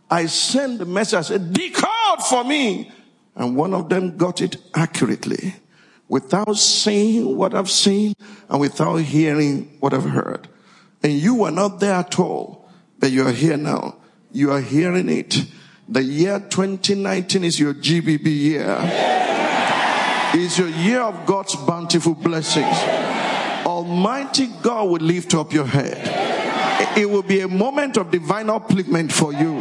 I 0.10 0.28
sent 0.28 0.80
the 0.80 0.86
message, 0.86 1.18
I 1.18 1.22
said, 1.22 1.54
decode 1.54 2.24
for 2.30 2.44
me. 2.44 2.92
And 3.36 3.56
one 3.56 3.74
of 3.74 3.90
them 3.90 4.18
got 4.18 4.42
it 4.42 4.58
accurately 4.74 5.56
without 6.08 6.58
seeing 6.58 7.38
what 7.38 7.54
I've 7.54 7.70
seen 7.70 8.14
and 8.50 8.60
without 8.60 8.96
hearing 8.98 9.78
what 9.80 9.94
I've 9.94 10.10
heard. 10.10 10.48
And 11.04 11.14
you 11.14 11.36
were 11.36 11.52
not 11.52 11.80
there 11.80 11.96
at 11.96 12.18
all, 12.18 12.70
but 13.00 13.12
you 13.12 13.28
are 13.28 13.32
here 13.32 13.58
now. 13.58 13.98
You 14.32 14.52
are 14.52 14.62
hearing 14.62 15.10
it. 15.10 15.46
The 15.88 16.04
year 16.04 16.40
2019 16.40 17.44
is 17.44 17.60
your 17.60 17.74
GBB 17.74 18.26
year. 18.26 19.17
It's 20.34 20.58
your 20.58 20.70
year 20.70 21.02
of 21.02 21.26
God's 21.26 21.56
bountiful 21.56 22.14
blessings. 22.14 22.78
Almighty 23.66 24.48
God 24.62 24.90
will 24.90 25.00
lift 25.00 25.34
up 25.34 25.54
your 25.54 25.66
head. 25.66 26.98
It 26.98 27.10
will 27.10 27.24
be 27.24 27.42
a 27.42 27.48
moment 27.48 27.98
of 27.98 28.12
divine 28.12 28.48
upliftment 28.48 29.12
for 29.12 29.34
you 29.34 29.60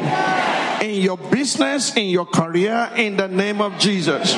in 0.81 1.02
your 1.02 1.16
business, 1.16 1.96
in 1.96 2.09
your 2.09 2.26
career, 2.26 2.90
in 2.96 3.16
the 3.16 3.29
name 3.29 3.61
of 3.61 3.79
Jesus. 3.79 4.35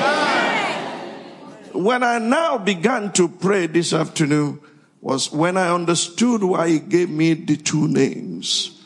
When 1.73 2.03
I 2.03 2.19
now 2.19 2.57
began 2.57 3.11
to 3.13 3.27
pray 3.29 3.67
this 3.67 3.93
afternoon 3.93 4.59
was 5.01 5.31
when 5.31 5.57
I 5.57 5.73
understood 5.73 6.43
why 6.43 6.69
he 6.69 6.79
gave 6.79 7.09
me 7.09 7.33
the 7.33 7.55
two 7.55 7.87
names. 7.87 8.81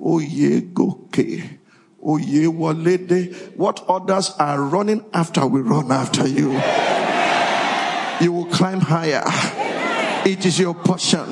Oyegoke. 0.00 1.59
Oyewalede. 2.04 3.56
What 3.56 3.84
others 3.88 4.30
are 4.38 4.62
running 4.62 5.04
after, 5.12 5.46
we 5.46 5.60
run 5.60 5.90
after 5.92 6.26
you. 6.26 6.52
You 8.20 8.32
will 8.32 8.46
climb 8.46 8.80
higher. 8.80 9.22
It 10.26 10.44
is 10.44 10.58
your 10.58 10.74
portion. 10.74 11.26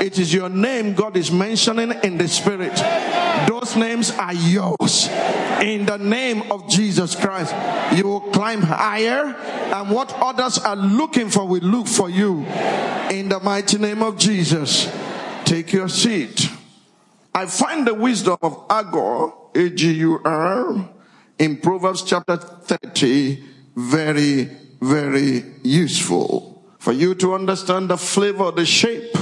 It 0.00 0.18
is 0.18 0.32
your 0.32 0.48
name 0.48 0.94
God 0.94 1.16
is 1.16 1.30
mentioning 1.30 1.92
in 2.02 2.16
the 2.16 2.28
spirit. 2.28 2.74
Those 3.46 3.76
names 3.76 4.10
are 4.12 4.34
yours. 4.34 5.08
In 5.60 5.84
the 5.84 5.98
name 5.98 6.50
of 6.50 6.68
Jesus 6.68 7.14
Christ, 7.14 7.54
you 7.96 8.04
will 8.04 8.20
climb 8.20 8.62
higher, 8.62 9.34
and 9.74 9.90
what 9.90 10.12
others 10.14 10.58
are 10.58 10.76
looking 10.76 11.28
for 11.28 11.46
will 11.46 11.60
look 11.60 11.86
for 11.86 12.08
you. 12.08 12.46
In 13.10 13.28
the 13.28 13.40
mighty 13.40 13.76
name 13.76 14.02
of 14.02 14.16
Jesus, 14.16 14.90
take 15.44 15.72
your 15.72 15.88
seat. 15.88 16.48
I 17.34 17.46
find 17.46 17.86
the 17.86 17.94
wisdom 17.94 18.36
of 18.42 18.66
Agur, 18.68 19.32
A 19.54 19.70
G 19.70 19.92
U 19.94 20.20
R, 20.24 20.90
in 21.38 21.56
Proverbs 21.58 22.02
chapter 22.02 22.36
30 22.36 23.44
very, 23.76 24.50
very 24.80 25.44
useful 25.62 26.62
for 26.78 26.92
you 26.92 27.14
to 27.14 27.34
understand 27.34 27.88
the 27.88 27.96
flavor, 27.96 28.50
the 28.50 28.66
shape 28.66 29.14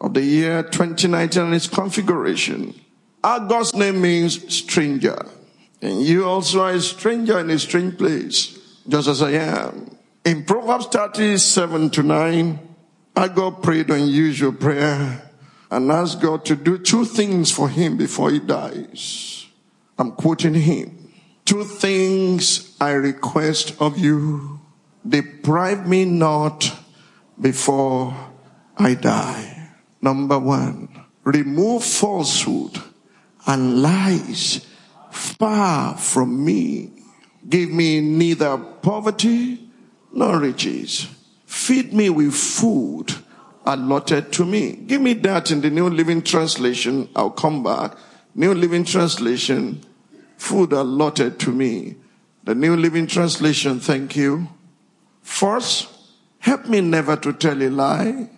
of 0.00 0.14
the 0.14 0.22
year 0.22 0.62
2019 0.62 1.42
and 1.42 1.54
its 1.54 1.68
configuration. 1.68 2.74
Agur's 3.22 3.74
name 3.74 4.00
means 4.00 4.54
stranger. 4.54 5.24
And 5.82 6.02
you 6.02 6.26
also 6.26 6.62
are 6.62 6.72
a 6.72 6.80
stranger 6.80 7.38
in 7.38 7.50
a 7.50 7.58
strange 7.58 7.96
place, 7.98 8.58
just 8.88 9.08
as 9.08 9.22
I 9.22 9.32
am. 9.32 9.96
In 10.24 10.44
Proverbs 10.44 10.86
37 10.86 11.90
to 11.90 12.02
9, 12.02 12.58
Agur 13.16 13.50
prayed 13.52 13.90
unusual 13.90 14.52
prayer 14.52 15.25
and 15.70 15.90
asked 15.90 16.20
God 16.20 16.44
to 16.46 16.56
do 16.56 16.78
two 16.78 17.04
things 17.04 17.50
for 17.50 17.68
him 17.68 17.96
before 17.96 18.30
he 18.30 18.38
dies. 18.38 19.46
I'm 19.98 20.12
quoting 20.12 20.54
him. 20.54 21.12
Two 21.44 21.64
things 21.64 22.76
I 22.80 22.92
request 22.92 23.80
of 23.80 23.98
you. 23.98 24.60
Deprive 25.08 25.86
me 25.86 26.04
not 26.04 26.72
before 27.40 28.16
I 28.76 28.94
die. 28.94 29.70
Number 30.02 30.38
one, 30.38 30.88
remove 31.24 31.84
falsehood 31.84 32.82
and 33.46 33.82
lies 33.82 34.66
far 35.10 35.96
from 35.96 36.44
me. 36.44 36.90
Give 37.48 37.70
me 37.70 38.00
neither 38.00 38.56
poverty 38.58 39.70
nor 40.12 40.40
riches. 40.40 41.08
Feed 41.46 41.92
me 41.92 42.10
with 42.10 42.34
food 42.34 43.14
allotted 43.66 44.32
to 44.32 44.44
me. 44.44 44.72
Give 44.72 45.00
me 45.00 45.14
that 45.14 45.50
in 45.50 45.60
the 45.60 45.70
New 45.70 45.88
Living 45.90 46.22
Translation. 46.22 47.08
I'll 47.16 47.30
come 47.30 47.62
back. 47.62 47.96
New 48.34 48.54
Living 48.54 48.84
Translation. 48.84 49.82
Food 50.36 50.72
allotted 50.72 51.38
to 51.40 51.52
me. 51.52 51.96
The 52.44 52.54
New 52.54 52.76
Living 52.76 53.06
Translation. 53.06 53.80
Thank 53.80 54.16
you. 54.16 54.48
First, 55.22 55.88
help 56.38 56.66
me 56.66 56.80
never 56.80 57.16
to 57.16 57.32
tell 57.32 57.60
a 57.62 57.68
lie. 57.68 58.30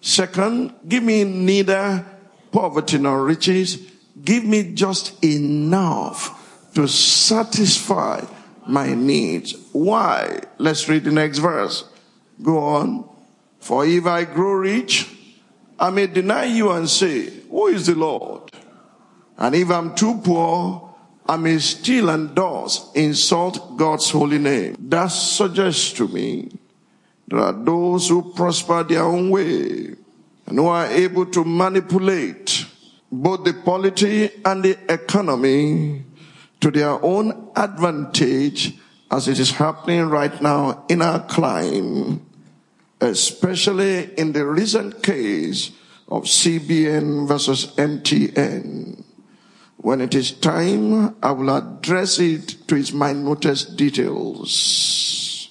Second, 0.00 0.72
give 0.86 1.02
me 1.02 1.24
neither 1.24 2.06
poverty 2.52 2.98
nor 2.98 3.24
riches 3.24 3.90
Give 4.24 4.44
me 4.44 4.72
just 4.72 5.22
enough 5.22 6.72
to 6.74 6.88
satisfy 6.88 8.24
my 8.66 8.94
needs. 8.94 9.54
Why? 9.72 10.40
Let's 10.58 10.88
read 10.88 11.04
the 11.04 11.12
next 11.12 11.38
verse. 11.38 11.84
Go 12.42 12.58
on. 12.58 13.15
For 13.66 13.84
if 13.84 14.06
I 14.06 14.22
grow 14.22 14.52
rich, 14.52 15.10
I 15.76 15.90
may 15.90 16.06
deny 16.06 16.44
you 16.44 16.70
and 16.70 16.88
say, 16.88 17.30
Who 17.50 17.66
is 17.66 17.86
the 17.86 17.96
Lord? 17.96 18.52
And 19.36 19.56
if 19.56 19.68
I'm 19.72 19.92
too 19.96 20.20
poor, 20.22 20.94
I 21.28 21.34
may 21.34 21.58
steal 21.58 22.10
and 22.10 22.32
thus 22.32 22.92
insult 22.94 23.76
God's 23.76 24.08
holy 24.08 24.38
name. 24.38 24.76
That 24.78 25.08
suggests 25.08 25.92
to 25.94 26.06
me 26.06 26.52
there 27.26 27.40
are 27.40 27.52
those 27.52 28.08
who 28.08 28.32
prosper 28.34 28.84
their 28.84 29.02
own 29.02 29.30
way 29.30 29.96
and 30.46 30.58
who 30.58 30.68
are 30.68 30.86
able 30.86 31.26
to 31.26 31.44
manipulate 31.44 32.66
both 33.10 33.42
the 33.42 33.52
polity 33.52 34.30
and 34.44 34.62
the 34.62 34.78
economy 34.88 36.04
to 36.60 36.70
their 36.70 37.04
own 37.04 37.50
advantage 37.56 38.78
as 39.10 39.26
it 39.26 39.40
is 39.40 39.50
happening 39.50 40.06
right 40.06 40.40
now 40.40 40.84
in 40.88 41.02
our 41.02 41.18
clime, 41.26 42.25
especially 43.00 44.14
in 44.18 44.32
the 44.32 44.46
recent 44.46 45.02
case 45.02 45.72
of 46.08 46.24
CBN 46.24 47.26
versus 47.28 47.66
MTN. 47.76 49.02
When 49.76 50.00
it 50.00 50.14
is 50.14 50.32
time, 50.32 51.14
I 51.22 51.30
will 51.32 51.54
address 51.54 52.18
it 52.18 52.66
to 52.68 52.76
its 52.76 52.92
minutest 52.92 53.76
details. 53.76 55.50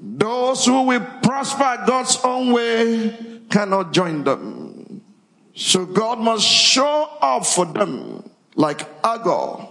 Those 0.00 0.66
who 0.66 0.82
will 0.82 1.00
prosper 1.22 1.82
God's 1.86 2.18
own 2.22 2.52
way 2.52 3.16
cannot 3.50 3.92
join 3.92 4.24
them. 4.24 5.02
So 5.54 5.86
God 5.86 6.18
must 6.18 6.46
show 6.46 7.08
up 7.20 7.46
for 7.46 7.64
them 7.64 8.28
like 8.54 8.82
Agur, 9.02 9.66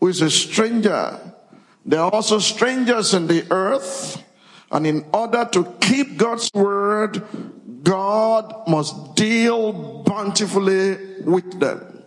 who 0.00 0.08
is 0.08 0.22
a 0.22 0.30
stranger. 0.30 1.18
They 1.84 1.96
are 1.96 2.10
also 2.10 2.38
strangers 2.38 3.14
in 3.14 3.26
the 3.26 3.46
earth. 3.50 4.22
And 4.70 4.86
in 4.86 5.04
order 5.12 5.48
to 5.52 5.64
keep 5.80 6.16
God's 6.16 6.50
word, 6.54 7.22
God 7.82 8.68
must 8.68 9.16
deal 9.16 10.02
bountifully 10.02 11.22
with 11.24 11.58
them. 11.58 12.04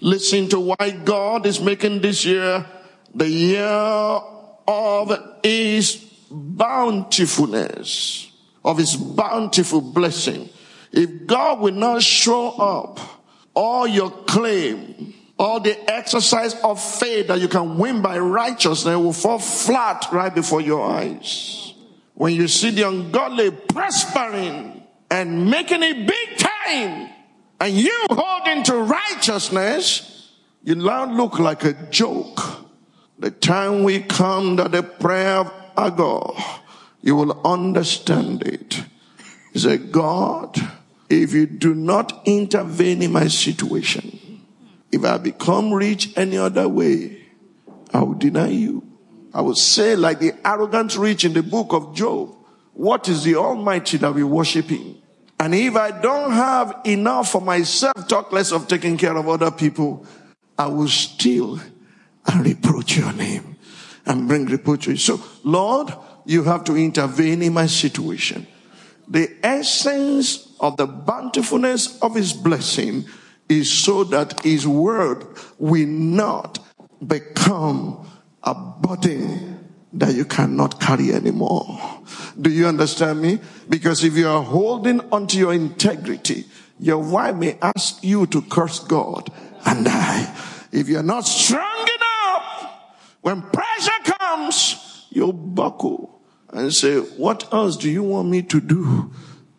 Listen 0.00 0.48
to 0.48 0.60
why 0.60 0.90
God 1.04 1.46
is 1.46 1.60
making 1.60 2.00
this 2.00 2.24
year 2.24 2.66
the 3.14 3.28
year 3.28 4.20
of 4.66 5.12
his 5.42 5.96
bountifulness, 6.30 8.30
of 8.64 8.78
his 8.78 8.96
bountiful 8.96 9.80
blessing. 9.80 10.48
If 10.92 11.26
God 11.26 11.60
will 11.60 11.74
not 11.74 12.02
show 12.02 12.50
up, 12.50 12.98
all 13.54 13.86
your 13.86 14.10
claim, 14.10 15.14
all 15.38 15.60
the 15.60 15.90
exercise 15.90 16.54
of 16.62 16.80
faith 16.80 17.28
that 17.28 17.40
you 17.40 17.48
can 17.48 17.78
win 17.78 18.02
by 18.02 18.18
righteousness 18.18 18.96
will 18.96 19.12
fall 19.12 19.38
flat 19.38 20.06
right 20.12 20.34
before 20.34 20.60
your 20.60 20.88
eyes. 20.88 21.69
When 22.20 22.34
you 22.34 22.48
see 22.48 22.68
the 22.68 22.86
ungodly 22.86 23.50
prospering 23.50 24.82
and 25.10 25.50
making 25.50 25.82
it 25.82 26.06
big 26.06 26.36
time, 26.36 27.08
and 27.58 27.72
you 27.72 27.98
holding 28.10 28.62
to 28.64 28.76
righteousness, 28.76 30.30
you 30.62 30.74
now 30.74 31.10
look 31.10 31.38
like 31.38 31.64
a 31.64 31.72
joke. 31.88 32.66
The 33.18 33.30
time 33.30 33.84
we 33.84 34.00
come 34.00 34.56
that 34.56 34.72
the 34.72 34.82
prayer 34.82 35.36
of 35.36 35.52
Agur, 35.78 36.34
you 37.00 37.16
will 37.16 37.40
understand 37.42 38.42
it. 38.42 38.84
He 39.54 39.58
said, 39.58 39.90
God, 39.90 40.60
if 41.08 41.32
you 41.32 41.46
do 41.46 41.74
not 41.74 42.20
intervene 42.26 43.00
in 43.00 43.12
my 43.12 43.28
situation, 43.28 44.44
if 44.92 45.06
I 45.06 45.16
become 45.16 45.72
rich 45.72 46.12
any 46.18 46.36
other 46.36 46.68
way, 46.68 47.22
I 47.94 48.02
will 48.02 48.12
deny 48.12 48.48
you. 48.48 48.89
I 49.32 49.40
will 49.42 49.54
say, 49.54 49.96
like 49.96 50.18
the 50.18 50.34
arrogant 50.44 50.96
rich 50.96 51.24
in 51.24 51.32
the 51.32 51.42
book 51.42 51.72
of 51.72 51.94
Job, 51.94 52.36
what 52.72 53.08
is 53.08 53.24
the 53.24 53.36
Almighty 53.36 53.96
that 53.98 54.14
we 54.14 54.24
worship 54.24 54.66
Him? 54.66 54.96
And 55.38 55.54
if 55.54 55.76
I 55.76 55.90
don't 55.90 56.32
have 56.32 56.80
enough 56.84 57.30
for 57.30 57.40
myself, 57.40 58.08
talk 58.08 58.32
less 58.32 58.52
of 58.52 58.68
taking 58.68 58.98
care 58.98 59.16
of 59.16 59.28
other 59.28 59.50
people, 59.50 60.06
I 60.58 60.66
will 60.66 60.88
steal 60.88 61.60
and 62.26 62.44
reproach 62.44 62.96
your 62.96 63.12
name 63.12 63.56
and 64.04 64.28
bring 64.28 64.46
reproach 64.46 64.84
to 64.84 64.90
you. 64.90 64.96
So, 64.96 65.22
Lord, 65.44 65.92
you 66.26 66.44
have 66.44 66.64
to 66.64 66.76
intervene 66.76 67.42
in 67.42 67.54
my 67.54 67.66
situation. 67.66 68.46
The 69.08 69.34
essence 69.42 70.54
of 70.60 70.76
the 70.76 70.86
bountifulness 70.86 71.98
of 72.00 72.14
his 72.14 72.32
blessing 72.32 73.06
is 73.48 73.70
so 73.70 74.04
that 74.04 74.42
his 74.44 74.66
word 74.66 75.26
will 75.58 75.88
not 75.88 76.58
become 77.06 78.06
a 78.42 78.54
burden 78.54 79.68
that 79.92 80.14
you 80.14 80.24
cannot 80.24 80.80
carry 80.80 81.12
anymore. 81.12 82.02
Do 82.40 82.50
you 82.50 82.66
understand 82.66 83.20
me? 83.20 83.40
Because 83.68 84.04
if 84.04 84.16
you 84.16 84.28
are 84.28 84.42
holding 84.42 85.00
onto 85.12 85.38
your 85.38 85.52
integrity, 85.52 86.44
your 86.78 86.98
wife 86.98 87.36
may 87.36 87.58
ask 87.60 88.02
you 88.02 88.26
to 88.28 88.42
curse 88.42 88.78
God 88.78 89.30
and 89.66 89.84
die. 89.84 90.36
If 90.72 90.88
you're 90.88 91.02
not 91.02 91.26
strong 91.26 91.88
enough, 91.88 92.72
when 93.20 93.42
pressure 93.42 94.14
comes, 94.18 95.06
you'll 95.10 95.32
buckle 95.32 96.22
and 96.52 96.72
say, 96.72 96.98
what 96.98 97.52
else 97.52 97.76
do 97.76 97.90
you 97.90 98.02
want 98.02 98.28
me 98.28 98.42
to 98.42 98.60
do? 98.60 99.12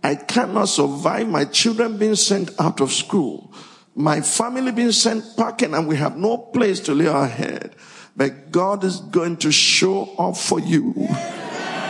I 0.04 0.16
cannot 0.16 0.66
survive 0.66 1.28
my 1.28 1.46
children 1.46 1.98
being 1.98 2.16
sent 2.16 2.52
out 2.60 2.82
of 2.82 2.92
school, 2.92 3.54
my 3.94 4.22
family 4.22 4.72
being 4.72 4.92
sent 4.92 5.38
packing 5.38 5.74
and 5.74 5.88
we 5.88 5.98
have 5.98 6.18
no 6.18 6.38
place 6.38 6.80
to 6.82 6.96
lay 6.96 7.08
our 7.08 7.28
head. 7.28 7.76
But 8.16 8.52
God 8.52 8.84
is 8.84 9.00
going 9.00 9.38
to 9.38 9.52
show 9.52 10.14
up 10.18 10.38
for 10.38 10.60
you. 10.60 10.94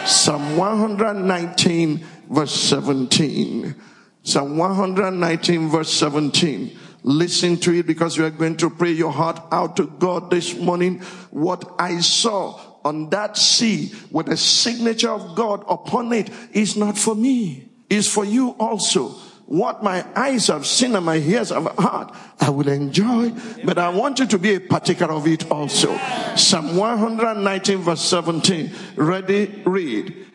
Psalm 0.06 0.58
119 0.58 2.06
verse 2.30 2.54
17. 2.54 3.76
Psalm 4.24 4.58
119 4.58 5.70
verse 5.70 5.92
17. 5.94 6.78
Listen 7.04 7.58
to 7.58 7.74
it 7.74 7.88
because 7.88 8.16
you 8.18 8.26
are 8.26 8.30
going 8.30 8.58
to 8.58 8.70
pray 8.70 8.92
your 8.92 9.12
heart 9.12 9.42
out 9.52 9.76
to 9.78 9.88
God 9.88 10.30
this 10.30 10.56
morning. 10.58 11.00
What 11.32 11.76
I 11.80 12.00
saw 12.00 12.60
on 12.86 13.10
that 13.10 13.38
sea 13.38 13.94
with 14.12 14.28
the 14.28 14.38
signature 14.38 15.10
of 15.10 15.36
God 15.36 15.64
upon 15.68 16.14
it 16.14 16.30
is 16.54 16.78
not 16.78 16.98
for 16.98 17.16
me. 17.16 17.70
It's 17.90 18.08
for 18.08 18.24
you 18.24 18.50
also 18.60 19.16
what 19.52 19.84
my 19.84 20.06
eyes 20.16 20.48
have 20.48 20.66
seen 20.66 20.96
and 20.96 21.06
my 21.06 21.18
ears 21.18 21.50
have 21.50 21.66
heard, 21.78 22.08
I 22.40 22.50
will 22.50 22.70
enjoy, 22.70 23.34
but 23.66 23.78
I 23.78 23.90
want 23.90 24.20
you 24.20 24.26
to 24.28 24.40
be 24.40 24.56
a 24.56 24.62
partaker 24.62 25.12
of 25.12 25.28
it 25.28 25.52
also. 25.52 25.98
Psalm 26.38 26.78
119 26.78 27.80
verse 27.80 28.00
17. 28.00 28.72
Ready? 28.96 29.62
Read. 29.66 30.26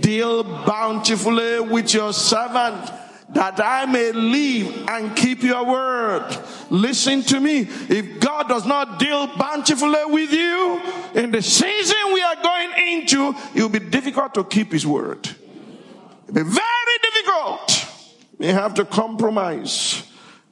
Deal 0.00 0.42
bountifully 0.42 1.60
with 1.60 1.94
your 1.94 2.12
servant 2.12 2.92
that 3.30 3.58
I 3.64 3.86
may 3.86 4.12
live 4.12 4.88
and 4.90 5.16
keep 5.16 5.42
your 5.42 5.64
word. 5.64 6.36
Listen 6.68 7.22
to 7.22 7.40
me. 7.40 7.60
If 7.88 8.20
God 8.20 8.46
does 8.46 8.66
not 8.66 8.98
deal 8.98 9.26
bountifully 9.38 10.04
with 10.04 10.32
you 10.32 10.82
in 11.14 11.30
the 11.30 11.40
season 11.40 12.12
we 12.12 12.20
are 12.20 12.42
going 12.42 12.72
into, 12.88 13.34
it 13.54 13.62
will 13.62 13.70
be 13.70 13.78
difficult 13.78 14.34
to 14.34 14.44
keep 14.44 14.70
his 14.70 14.86
word. 14.86 15.26
It'll 16.28 16.34
be 16.34 16.42
very 16.42 16.98
difficult 17.00 17.85
may 18.38 18.48
have 18.48 18.74
to 18.74 18.84
compromise. 18.84 20.02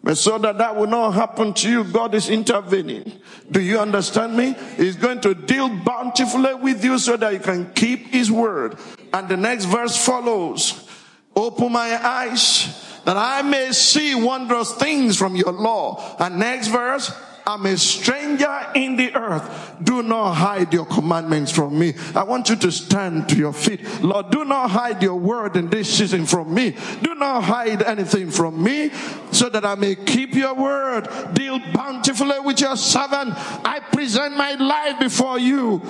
But 0.02 0.18
so 0.18 0.36
that 0.38 0.58
that 0.58 0.76
will 0.76 0.86
not 0.86 1.12
happen 1.12 1.54
to 1.54 1.70
you, 1.70 1.82
God 1.82 2.14
is 2.14 2.28
intervening. 2.28 3.10
Do 3.50 3.60
you 3.62 3.78
understand 3.78 4.36
me? 4.36 4.54
He's 4.76 4.96
going 4.96 5.22
to 5.22 5.34
deal 5.34 5.70
bountifully 5.82 6.54
with 6.56 6.84
you 6.84 6.98
so 6.98 7.16
that 7.16 7.32
you 7.32 7.38
can 7.38 7.72
keep 7.72 8.08
His 8.08 8.30
word. 8.30 8.76
And 9.14 9.28
the 9.28 9.38
next 9.38 9.64
verse 9.64 9.96
follows. 9.96 10.86
Open 11.34 11.72
my 11.72 11.98
eyes 12.06 13.00
that 13.04 13.16
I 13.16 13.42
may 13.42 13.72
see 13.72 14.14
wondrous 14.14 14.72
things 14.74 15.16
from 15.16 15.36
your 15.36 15.52
law. 15.52 16.16
And 16.18 16.38
next 16.38 16.68
verse, 16.68 17.10
I'm 17.46 17.66
a 17.66 17.76
stranger 17.76 18.66
in 18.74 18.96
the 18.96 19.14
earth. 19.14 19.74
Do 19.82 20.02
not 20.02 20.34
hide 20.34 20.72
your 20.72 20.86
commandments 20.86 21.52
from 21.52 21.78
me. 21.78 21.94
I 22.14 22.22
want 22.22 22.48
you 22.48 22.56
to 22.56 22.72
stand 22.72 23.28
to 23.28 23.36
your 23.36 23.52
feet. 23.52 24.02
Lord, 24.02 24.30
do 24.30 24.44
not 24.44 24.70
hide 24.70 25.02
your 25.02 25.16
word 25.16 25.56
in 25.56 25.68
this 25.68 25.92
season 25.92 26.26
from 26.26 26.52
me. 26.54 26.76
Do 27.02 27.14
not 27.14 27.44
hide 27.44 27.82
anything 27.82 28.30
from 28.30 28.62
me 28.62 28.90
so 29.30 29.48
that 29.48 29.64
I 29.64 29.74
may 29.74 29.94
keep 29.94 30.34
your 30.34 30.54
word. 30.54 31.08
Deal 31.34 31.58
bountifully 31.72 32.40
with 32.40 32.60
your 32.60 32.76
servant. 32.76 33.34
I 33.34 33.80
present 33.92 34.36
my 34.36 34.54
life 34.54 34.98
before 34.98 35.38
you. 35.38 35.82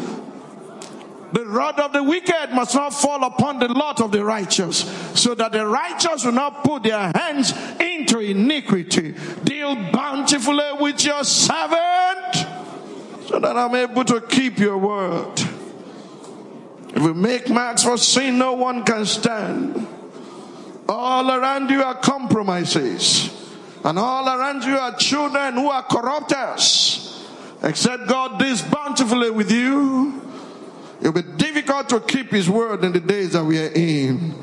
The 1.34 1.44
rod 1.44 1.80
of 1.80 1.92
the 1.92 2.00
wicked 2.00 2.52
must 2.52 2.76
not 2.76 2.94
fall 2.94 3.24
upon 3.24 3.58
the 3.58 3.66
lot 3.66 4.00
of 4.00 4.12
the 4.12 4.24
righteous, 4.24 4.84
so 5.20 5.34
that 5.34 5.50
the 5.50 5.66
righteous 5.66 6.24
will 6.24 6.30
not 6.30 6.62
put 6.62 6.84
their 6.84 7.10
hands 7.12 7.52
into 7.80 8.20
iniquity. 8.20 9.16
Deal 9.42 9.74
bountifully 9.90 10.74
with 10.78 11.04
your 11.04 11.24
servant, 11.24 12.36
so 13.26 13.40
that 13.40 13.56
I'm 13.56 13.74
able 13.74 14.04
to 14.04 14.20
keep 14.20 14.60
your 14.60 14.78
word. 14.78 15.40
If 16.94 17.02
we 17.02 17.12
make 17.12 17.50
marks 17.50 17.82
for 17.82 17.98
sin, 17.98 18.38
no 18.38 18.52
one 18.52 18.84
can 18.84 19.04
stand. 19.04 19.88
All 20.88 21.28
around 21.28 21.68
you 21.68 21.82
are 21.82 21.96
compromises, 21.96 23.34
and 23.82 23.98
all 23.98 24.28
around 24.28 24.62
you 24.62 24.78
are 24.78 24.94
children 24.94 25.54
who 25.54 25.68
are 25.68 25.82
corrupters. 25.82 27.26
Except 27.60 28.06
God 28.06 28.38
deals 28.38 28.62
bountifully 28.62 29.30
with 29.30 29.50
you 29.50 30.20
It'll 31.04 31.12
be 31.12 31.36
difficult 31.36 31.90
to 31.90 32.00
keep 32.00 32.30
His 32.30 32.48
word 32.48 32.82
in 32.82 32.92
the 32.92 33.00
days 33.00 33.34
that 33.34 33.44
we 33.44 33.58
are 33.58 33.70
in. 33.72 34.34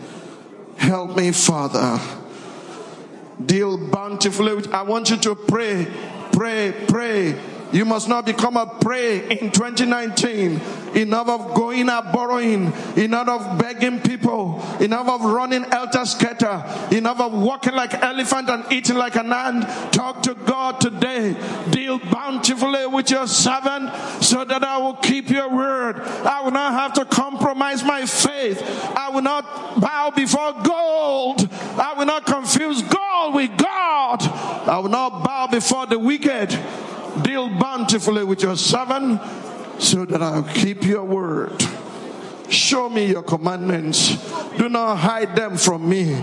Help 0.78 1.18
me, 1.18 1.32
Father. 1.32 2.00
Deal 3.44 3.90
bountifully 3.90 4.54
with, 4.54 4.72
I 4.72 4.84
want 4.84 5.10
you 5.10 5.18
to 5.18 5.34
pray, 5.34 5.88
pray, 6.32 6.72
pray 6.88 7.36
you 7.72 7.86
must 7.86 8.10
not 8.10 8.26
become 8.26 8.58
a 8.58 8.66
prey 8.66 9.30
in 9.30 9.52
2019. 9.52 10.62
Enough 10.96 11.30
of 11.30 11.54
going 11.54 11.90
out 11.90 12.12
borrowing. 12.12 12.74
Enough 12.98 13.30
of 13.30 13.58
begging 13.58 14.02
people. 14.02 14.62
Enough 14.80 15.08
of 15.08 15.22
running 15.22 15.64
elter 15.64 16.06
skelter. 16.06 16.64
Enough 16.96 17.20
of 17.22 17.34
walking 17.34 17.74
like 17.74 17.94
elephant 17.94 18.50
and 18.50 18.70
eating 18.72 18.98
like 18.98 19.16
an 19.16 19.32
ant. 19.32 19.94
Talk 19.94 20.22
to 20.24 20.34
God 20.34 20.82
today. 20.82 21.36
Deal 21.70 21.98
bountifully 21.98 22.88
with 22.88 23.10
your 23.10 23.28
servant 23.28 23.94
so 24.22 24.44
that 24.44 24.64
I 24.64 24.78
will 24.78 24.96
keep 24.96 25.30
your 25.30 25.50
word. 25.50 26.02
I 26.02 26.42
will 26.42 26.52
not 26.52 26.74
have 26.74 26.94
to 26.94 27.06
compromise 27.06 27.84
my 27.84 28.06
faith. 28.06 28.62
I 28.96 29.10
will 29.10 29.22
not 29.22 29.80
bow 29.80 30.12
before 30.14 30.54
gold. 30.62 31.48
I 31.80 31.94
will 31.98 32.06
not 32.06 32.26
confuse 32.26 32.82
gold 32.82 33.36
with 33.36 33.58
God. 33.58 34.22
I 34.68 34.80
will 34.80 34.90
not 34.90 35.24
bow 35.24 35.48
before 35.48 35.86
the 35.86 35.98
wicked. 35.98 36.60
Deal 37.22 37.50
bountifully 37.50 38.24
with 38.24 38.42
your 38.42 38.56
servant 38.56 39.22
so 39.80 40.06
that 40.06 40.22
I'll 40.22 40.44
keep 40.44 40.84
your 40.84 41.04
word. 41.04 41.66
Show 42.50 42.90
me 42.90 43.06
your 43.06 43.24
commandments. 43.24 44.18
Do 44.58 44.70
not 44.70 44.98
hide 44.98 45.36
them 45.36 45.58
from 45.58 45.88
me. 45.88 46.16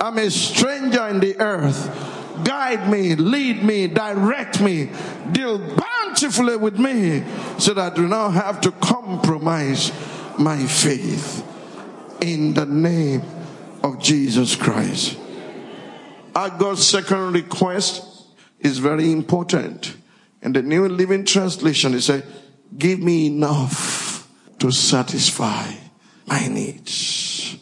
I'm 0.00 0.18
a 0.18 0.30
stranger 0.30 1.06
in 1.08 1.20
the 1.20 1.38
earth. 1.38 2.44
Guide 2.44 2.90
me, 2.90 3.14
lead 3.14 3.62
me, 3.62 3.86
direct 3.86 4.60
me. 4.60 4.90
Deal 5.32 5.58
bountifully 5.58 6.56
with 6.56 6.78
me 6.78 7.24
so 7.58 7.74
that 7.74 7.92
I 7.92 7.94
do 7.94 8.06
not 8.06 8.30
have 8.32 8.60
to 8.62 8.72
compromise 8.72 9.92
my 10.38 10.64
faith. 10.64 11.44
In 12.20 12.54
the 12.54 12.66
name 12.66 13.22
of 13.82 14.00
Jesus 14.00 14.54
Christ. 14.56 15.18
Our 16.34 16.50
God's 16.50 16.86
second 16.86 17.32
request 17.32 18.02
is 18.60 18.78
very 18.78 19.10
important. 19.12 19.96
In 20.46 20.52
the 20.52 20.62
New 20.62 20.88
Living 20.88 21.24
Translation, 21.24 21.92
it 21.94 22.02
said, 22.02 22.24
give 22.78 23.00
me 23.00 23.26
enough 23.26 24.28
to 24.60 24.70
satisfy 24.70 25.72
my 26.24 26.46
needs. 26.46 27.58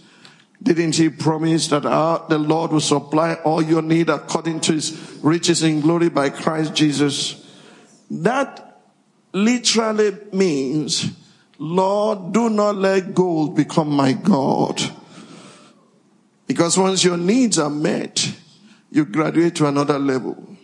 Didn't 0.63 0.95
he 0.95 1.09
promise 1.09 1.69
that 1.69 1.87
our, 1.87 2.27
the 2.29 2.37
Lord 2.37 2.73
will 2.73 2.81
supply 2.81 3.35
all 3.37 3.63
your 3.63 3.81
need 3.81 4.11
according 4.11 4.61
to 4.61 4.75
his 4.75 5.19
riches 5.23 5.63
in 5.63 5.81
glory 5.81 6.11
by 6.11 6.29
Christ 6.29 6.75
Jesus? 6.75 7.43
That 8.11 8.83
literally 9.33 10.19
means, 10.35 11.11
Lord, 11.57 12.35
do 12.35 12.51
not 12.51 12.77
let 12.77 13.15
gold 13.15 13.57
become 13.57 13.89
my 13.89 14.13
God. 14.13 14.83
Because 16.47 16.77
once 16.77 17.03
your 17.03 17.17
needs 17.17 17.59
are 17.59 17.71
met, 17.71 18.31
you 18.91 19.07
graduate 19.07 19.55
to 19.55 19.69
another 19.69 19.99
level. 19.99 20.55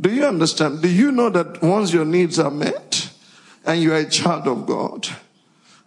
Do 0.00 0.12
you 0.12 0.24
understand? 0.24 0.82
Do 0.82 0.88
you 0.88 1.12
know 1.12 1.30
that 1.30 1.62
once 1.62 1.92
your 1.92 2.04
needs 2.04 2.38
are 2.38 2.50
met 2.50 3.10
and 3.64 3.80
you 3.80 3.92
are 3.92 3.98
a 3.98 4.08
child 4.08 4.48
of 4.48 4.66
God, 4.66 5.08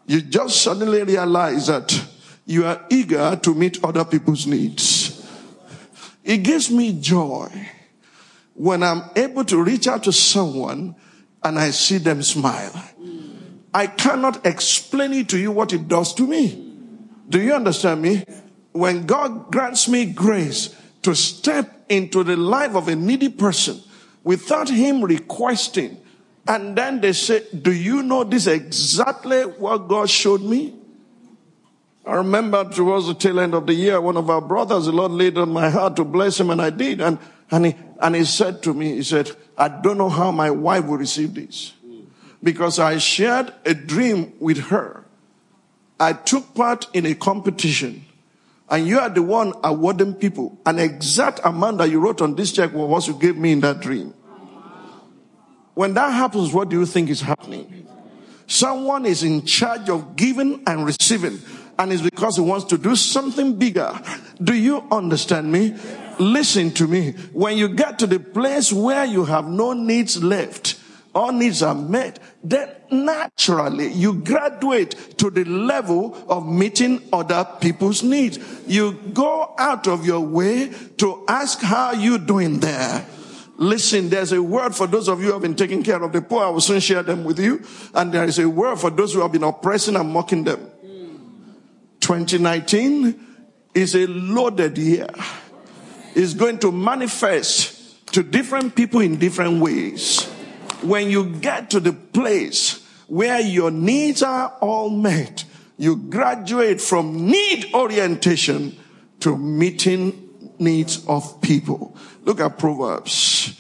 you 0.06 0.22
just 0.22 0.62
suddenly 0.62 1.04
realize 1.04 1.68
that 1.68 2.06
you 2.46 2.66
are 2.66 2.86
eager 2.90 3.36
to 3.42 3.56
meet 3.56 3.84
other 3.84 4.06
people's 4.06 4.46
needs. 4.46 5.28
It 6.24 6.38
gives 6.38 6.70
me 6.70 7.00
joy 7.00 7.50
when 8.54 8.84
I'm 8.84 9.04
able 9.16 9.44
to 9.46 9.62
reach 9.62 9.88
out 9.88 10.04
to 10.04 10.12
someone 10.12 10.96
and 11.44 11.60
I 11.60 11.72
see 11.72 11.98
them 11.98 12.22
smile. 12.22 12.74
I 13.74 13.88
cannot 13.88 14.46
explain 14.46 15.14
it 15.14 15.30
to 15.30 15.38
you 15.38 15.52
what 15.52 15.74
it 15.74 15.88
does 15.88 16.14
to 16.16 16.26
me. 16.26 16.74
Do 17.28 17.42
you 17.42 17.54
understand 17.54 18.02
me? 18.02 18.24
When 18.72 19.06
God 19.06 19.52
grants 19.52 19.88
me 19.88 20.06
grace 20.06 20.76
to 21.02 21.16
step 21.16 21.86
into 21.90 22.24
the 22.24 22.38
life 22.38 22.76
of 22.76 22.88
a 22.88 22.96
needy 22.96 23.30
person 23.30 23.82
without 24.26 24.68
him 24.68 25.02
requesting. 25.02 25.98
And 26.46 26.78
then 26.78 27.00
they 27.00 27.14
say, 27.14 27.44
Do 27.58 27.72
you 27.72 28.04
know 28.04 28.26
this 28.26 28.48
exactly 28.48 29.44
what 29.44 29.88
God 29.88 30.10
showed 30.10 30.42
me? 30.42 30.76
I 32.06 32.16
remember 32.16 32.70
towards 32.70 33.08
the 33.08 33.16
tail 33.16 33.40
end 33.40 33.54
of 33.54 33.66
the 33.66 33.74
year, 33.74 34.02
one 34.02 34.18
of 34.18 34.30
our 34.30 34.42
brothers, 34.42 34.86
the 34.86 34.92
Lord 34.92 35.14
laid 35.14 35.38
on 35.38 35.50
my 35.50 35.70
heart 35.70 35.96
to 35.96 36.04
bless 36.04 36.40
him, 36.40 36.50
and 36.50 36.62
I 36.62 36.70
did. 36.70 37.00
And 37.00 37.18
And 37.52 37.68
he, 37.68 37.76
and 38.02 38.16
he 38.16 38.26
said 38.26 38.64
to 38.64 38.74
me, 38.74 38.96
he 38.96 39.04
said, 39.04 39.30
I 39.56 39.68
don't 39.68 39.98
know 39.98 40.10
how 40.10 40.32
my 40.32 40.50
wife 40.50 40.86
will 40.86 40.98
receive 40.98 41.36
this. 41.36 41.74
Because 42.42 42.80
I 42.80 42.98
shared 42.98 43.54
a 43.66 43.74
dream 43.74 44.34
with 44.40 44.58
her. 44.70 45.06
I 46.00 46.14
took 46.14 46.54
part 46.56 46.88
in 46.94 47.06
a 47.06 47.14
competition. 47.14 48.06
And 48.70 48.88
you 48.88 49.00
are 49.00 49.10
the 49.10 49.22
one 49.22 49.54
awarding 49.64 50.16
people. 50.16 50.60
An 50.66 50.80
exact 50.80 51.40
amount 51.44 51.78
that 51.78 51.90
you 51.90 52.00
wrote 52.00 52.22
on 52.22 52.36
this 52.36 52.52
check 52.52 52.74
was 52.74 52.90
what 52.90 53.08
you 53.08 53.20
gave 53.20 53.38
me 53.38 53.52
in 53.52 53.60
that 53.62 53.80
dream. 53.80 54.14
When 55.76 55.94
that 55.94 56.12
happens, 56.14 56.54
what 56.54 56.70
do 56.70 56.80
you 56.80 56.86
think 56.86 57.10
is 57.10 57.22
happening? 57.22 57.88
Someone 58.48 59.06
is 59.06 59.24
in 59.24 59.46
charge 59.46 59.90
of 59.90 60.16
giving 60.16 60.64
and 60.66 60.86
receiving, 60.86 61.40
and 61.78 61.92
it's 61.92 62.02
because 62.02 62.38
he 62.38 62.42
wants 62.42 62.66
to 62.66 62.78
do 62.78 62.96
something 62.96 63.58
bigger. 63.58 63.92
Do 64.42 64.54
you 64.56 64.84
understand 64.92 65.52
me? 65.52 65.76
Listen 66.20 66.72
to 66.72 66.88
me. 66.88 67.12
When 67.34 67.58
you 67.58 67.68
get 67.70 68.00
to 68.00 68.08
the 68.08 68.20
place 68.20 68.72
where 68.72 69.06
you 69.06 69.26
have 69.26 69.48
no 69.48 69.74
needs 69.74 70.24
left, 70.24 70.80
all 71.14 71.32
needs 71.32 71.62
are 71.62 71.76
met, 71.76 72.20
then 72.44 72.70
naturally 72.92 73.92
you 73.92 74.14
graduate 74.16 75.18
to 75.18 75.30
the 75.30 75.44
level 75.46 76.16
of 76.30 76.48
meeting 76.48 77.02
other 77.12 77.48
people's 77.60 78.04
needs. 78.04 78.40
You 78.68 78.94
go 79.14 79.54
out 79.58 79.88
of 79.88 80.06
your 80.06 80.22
way 80.22 80.72
to 80.98 81.24
ask 81.28 81.62
how 81.62 81.92
you 81.92 82.18
doing 82.18 82.60
there. 82.60 83.06
Listen, 83.58 84.10
there's 84.10 84.34
a 84.34 84.42
word 84.44 84.76
for 84.76 84.86
those 84.86 85.08
of 85.08 85.22
you 85.22 85.28
who 85.28 85.34
have 85.34 85.42
been 85.42 85.56
taking 85.56 85.82
care 85.82 86.02
of 86.04 86.12
the 86.12 86.22
poor. 86.22 86.44
I 86.44 86.50
will 86.50 86.62
soon 86.62 86.82
share 86.82 87.04
them 87.04 87.24
with 87.24 87.40
you. 87.40 87.64
And 87.94 88.12
there 88.12 88.26
is 88.26 88.38
a 88.38 88.50
word 88.50 88.78
for 88.78 88.90
those 88.90 89.14
who 89.14 89.22
have 89.22 89.32
been 89.32 89.44
oppressing 89.44 89.96
and 89.96 90.12
mocking 90.12 90.44
them. 90.44 90.72
2019 92.02 93.20
is 93.74 93.96
a 93.96 94.06
loaded 94.08 94.78
year. 94.78 95.08
It's 96.14 96.34
going 96.34 96.60
to 96.60 96.72
manifest 96.72 98.12
to 98.14 98.24
different 98.24 98.76
people 98.76 99.02
in 99.02 99.18
different 99.18 99.62
ways. 99.62 100.30
When 100.86 101.10
you 101.10 101.30
get 101.30 101.70
to 101.72 101.80
the 101.80 101.94
place 101.94 102.86
where 103.08 103.40
your 103.40 103.72
needs 103.72 104.24
are 104.24 104.56
all 104.62 104.90
met, 104.90 105.46
you 105.78 105.96
graduate 105.98 106.80
from 106.80 107.28
need 107.28 107.74
orientation 107.74 108.78
to 109.22 109.38
meeting 109.38 110.30
needs 110.60 111.06
of 111.08 111.42
people. 111.42 111.98
Look 112.24 112.40
at 112.40 112.58
Proverbs. 112.58 113.60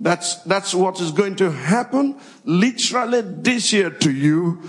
That's, 0.00 0.36
that's 0.42 0.74
what 0.74 1.00
is 1.00 1.12
going 1.12 1.36
to 1.36 1.50
happen 1.50 2.18
literally 2.44 3.20
this 3.20 3.72
year 3.72 3.90
to 3.90 4.10
you 4.10 4.62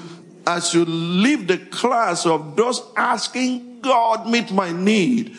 as 0.45 0.73
you 0.73 0.85
leave 0.85 1.47
the 1.47 1.57
class 1.57 2.25
of 2.25 2.55
those 2.55 2.81
asking 2.95 3.81
God 3.81 4.27
meet 4.27 4.51
my 4.51 4.71
need 4.71 5.37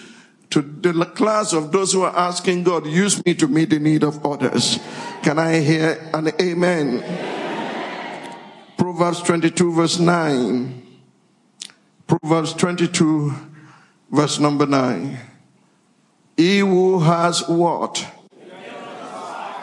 to 0.55 0.62
the 0.62 1.05
class 1.05 1.53
of 1.53 1.73
those 1.73 1.93
who 1.93 2.03
are 2.03 2.17
asking 2.17 2.62
God 2.62 2.87
use 2.87 3.25
me 3.27 3.35
to 3.35 3.49
meet 3.49 3.71
the 3.71 3.81
need 3.81 4.05
of 4.05 4.25
others. 4.25 4.79
Can 5.25 5.37
I 5.37 5.59
hear 5.59 5.99
an 6.14 6.31
amen? 6.40 7.03
amen. 7.03 8.38
Proverbs 8.79 9.21
22 9.23 9.73
verse 9.75 9.99
9. 9.99 11.01
Proverbs 12.07 12.53
22 12.53 13.35
verse 14.12 14.38
number 14.38 14.64
9. 14.64 15.19
He 16.37 16.61
who 16.61 17.01
has 17.01 17.49
what? 17.49 18.07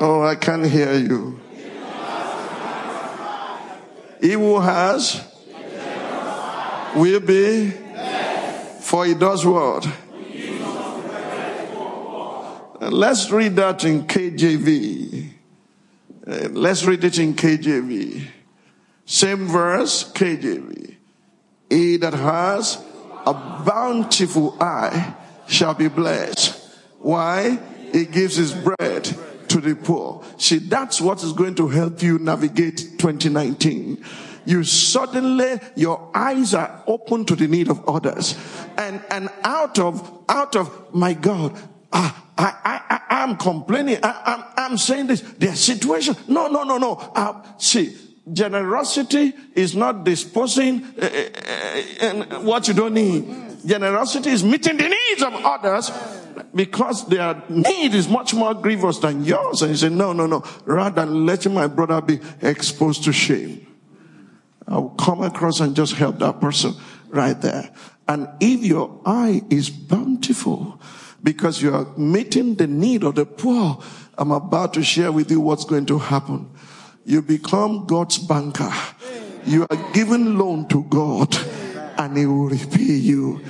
Oh, 0.01 0.23
I 0.27 0.36
can't 0.36 0.65
hear 0.65 0.93
you. 0.95 1.39
He 4.19 4.34
who 4.34 4.60
has 4.60 5.25
will 6.97 7.21
be, 7.21 7.71
for 8.82 9.06
he 9.06 9.13
does 9.13 9.45
what? 9.45 9.88
Let's 12.89 13.30
read 13.30 13.56
that 13.58 13.84
in 13.84 14.08
KJV. 14.08 15.30
Uh, 16.26 16.50
let's 16.52 16.84
read 16.84 17.04
it 17.04 17.20
in 17.20 17.36
KJV. 17.36 18.28
Same 19.06 19.48
verse, 19.48 20.12
KJV. 20.12 20.96
He 21.70 21.98
that 21.98 22.13
has 22.13 22.84
a 23.26 23.34
bountiful 23.34 24.58
eye 24.60 25.15
shall 25.48 25.76
be 25.76 25.89
blessed. 25.89 26.60
Why? 26.98 27.60
He 27.91 28.06
gives 28.06 28.36
his 28.36 28.52
bread 28.52 29.04
to 29.50 29.62
the 29.62 29.76
poor. 29.76 30.24
See, 30.38 30.58
that's 30.58 31.00
what 31.00 31.22
is 31.22 31.34
going 31.34 31.56
to 31.56 31.67
help 31.67 32.02
you 32.02 32.17
navigate 32.17 32.98
2019. 32.98 34.04
You 34.46 34.63
suddenly, 34.63 35.60
your 35.76 36.10
eyes 36.15 36.56
are 36.56 36.84
open 36.88 37.26
to 37.26 37.36
the 37.36 37.48
need 37.48 37.70
of 37.70 37.88
others. 37.88 38.36
And, 38.76 39.04
and 39.12 39.30
out 39.44 39.78
of, 39.78 40.24
out 40.28 40.56
of, 40.56 40.96
my 40.96 41.13
God, 41.13 41.56
I, 41.91 42.13
I, 42.38 42.82
I, 42.89 43.01
I'm 43.23 43.38
complaining. 43.38 43.97
I, 44.01 44.21
I'm, 44.25 44.71
I'm 44.71 44.77
saying 44.77 45.08
this. 45.08 45.21
Their 45.21 45.56
situation. 45.56 46.15
No, 46.27 46.47
no, 46.47 46.63
no, 46.63 46.77
no. 46.77 46.93
Uh, 46.93 47.43
see, 47.58 47.95
generosity 48.32 49.34
is 49.54 49.75
not 49.75 50.04
disposing 50.04 50.84
uh, 50.99 51.06
uh, 51.06 52.06
uh, 52.06 52.41
what 52.41 52.67
you 52.67 52.73
don't 52.73 52.93
need. 52.93 53.25
Generosity 53.65 54.30
is 54.32 54.43
meeting 54.43 54.77
the 54.77 54.89
needs 54.89 55.21
of 55.21 55.34
others 55.34 55.91
because 56.56 57.08
their 57.08 57.43
need 57.49 57.93
is 57.93 58.08
much 58.08 58.34
more 58.34 58.54
grievous 58.54 58.97
than 58.97 59.23
yours. 59.23 59.62
And 59.62 59.71
you 59.71 59.77
say, 59.77 59.89
no, 59.89 60.13
no, 60.13 60.25
no. 60.25 60.43
Rather 60.65 61.06
than 61.06 61.25
letting 61.25 61.54
my 61.54 61.67
brother 61.67 62.01
be 62.01 62.19
exposed 62.41 63.04
to 63.04 63.13
shame, 63.13 63.67
I'll 64.67 64.89
come 64.89 65.21
across 65.21 65.60
and 65.60 65.75
just 65.75 65.93
help 65.93 66.19
that 66.19 66.39
person 66.41 66.73
right 67.10 67.39
there. 67.39 67.71
And 68.08 68.27
if 68.39 68.63
your 68.63 69.01
eye 69.06 69.41
is 69.49 69.69
bountiful 69.69 70.82
because 71.23 71.62
you 71.62 71.73
are 71.73 71.86
meeting 71.97 72.55
the 72.55 72.67
need 72.67 73.03
of 73.03 73.15
the 73.15 73.25
poor, 73.25 73.81
I'm 74.17 74.31
about 74.31 74.73
to 74.75 74.84
share 74.84 75.12
with 75.12 75.31
you 75.31 75.39
what's 75.39 75.65
going 75.65 75.86
to 75.88 75.97
happen. 75.97 76.49
You 77.05 77.21
become 77.21 77.86
God's 77.86 78.17
banker. 78.17 78.71
You 79.45 79.65
are 79.69 79.91
giving 79.93 80.38
loan 80.38 80.67
to 80.69 80.84
God 80.84 81.36
and 81.97 82.17
he 82.17 82.25
will 82.25 82.49
repay 82.49 82.84
you. 82.84 83.41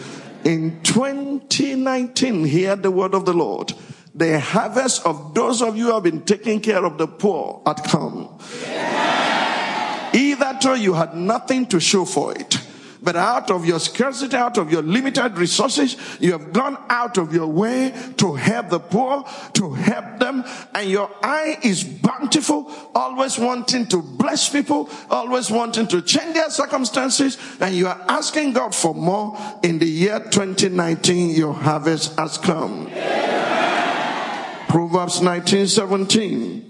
In 0.44 0.82
2019, 0.84 2.46
hear 2.46 2.76
the 2.76 2.92
word 2.92 3.14
of 3.14 3.26
the 3.26 3.34
Lord. 3.34 3.74
The 4.14 4.40
harvest 4.40 5.06
of 5.06 5.34
those 5.34 5.62
of 5.62 5.78
you 5.78 5.88
who 5.88 5.94
have 5.94 6.04
been 6.04 6.22
taking 6.22 6.60
care 6.60 6.84
of 6.84 6.98
the 6.98 7.08
poor 7.08 7.62
had 7.66 7.84
come. 7.84 8.38
Yeah. 8.64 10.12
Either 10.14 10.76
you 10.76 10.94
had 10.94 11.16
nothing 11.16 11.66
to 11.68 11.80
show 11.80 12.04
for 12.04 12.34
it 12.36 12.60
but 13.02 13.16
out 13.16 13.50
of 13.50 13.66
your 13.66 13.80
scarcity, 13.80 14.36
out 14.36 14.58
of 14.58 14.72
your 14.72 14.82
limited 14.84 15.38
resources, 15.38 15.98
you 16.20 16.32
have 16.34 16.54
gone 16.54 16.78
out 16.90 17.18
of 17.18 17.34
your 17.34 17.48
way 17.48 17.94
to 18.18 18.36
help 18.36 18.70
the 18.70 18.80
poor, 18.80 19.24
to 19.54 19.74
help 19.74 20.20
them, 20.20 20.44
and 20.76 20.90
your 20.90 21.10
eye 21.24 21.58
is 21.64 21.84
bountiful, 21.84 22.72
always 22.94 23.40
wanting 23.40 23.88
to 23.88 24.02
bless 24.02 24.50
people, 24.50 24.90
always 25.10 25.50
wanting 25.50 25.88
to 25.88 26.02
change 26.02 26.36
their 26.36 26.50
circumstances, 26.50 27.38
and 27.60 27.76
you 27.76 27.88
are 27.88 28.02
asking 28.08 28.54
God 28.54 28.76
for 28.76 28.94
more. 28.94 29.38
In 29.64 29.80
the 29.80 29.88
year 29.88 30.20
2019, 30.20 31.32
your 31.32 31.54
harvest 31.54 32.18
has 32.20 32.38
come. 32.38 32.88
Yeah. 32.90 34.66
Proverbs 34.68 35.20
19:17. 35.20 36.64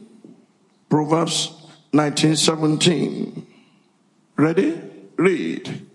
Proverbs 0.89 1.51
19:17. 1.93 3.45
Ready? 4.37 4.81
Read. 5.17 5.90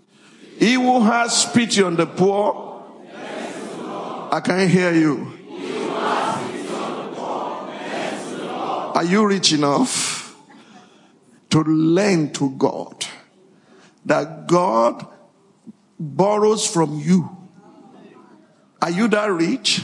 He 0.59 0.73
who 0.73 1.01
has 1.03 1.45
pity 1.51 1.83
on 1.83 1.95
the 1.95 2.07
poor, 2.07 2.83
I 4.31 4.41
can't 4.43 4.69
hear 4.69 4.93
you. 4.93 5.33
Are 8.95 9.03
you 9.03 9.27
rich 9.27 9.53
enough 9.53 10.35
to 11.51 11.63
lend 11.63 12.33
to 12.35 12.49
God 12.57 13.05
that 14.05 14.47
God 14.47 15.05
borrows 15.99 16.65
from 16.65 16.99
you? 16.99 17.29
Are 18.81 18.89
you 18.89 19.07
that 19.09 19.27
rich? 19.27 19.83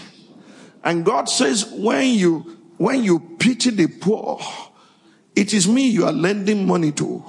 And 0.84 1.06
God 1.06 1.30
says, 1.30 1.66
when 1.66 2.16
you, 2.16 2.58
when 2.78 3.04
you 3.04 3.20
pity 3.38 3.70
the 3.70 3.88
poor, 3.88 4.40
it 5.36 5.54
is 5.54 5.68
me 5.68 5.88
you 5.88 6.06
are 6.06 6.12
lending 6.12 6.66
money 6.66 6.92
to. 6.94 7.24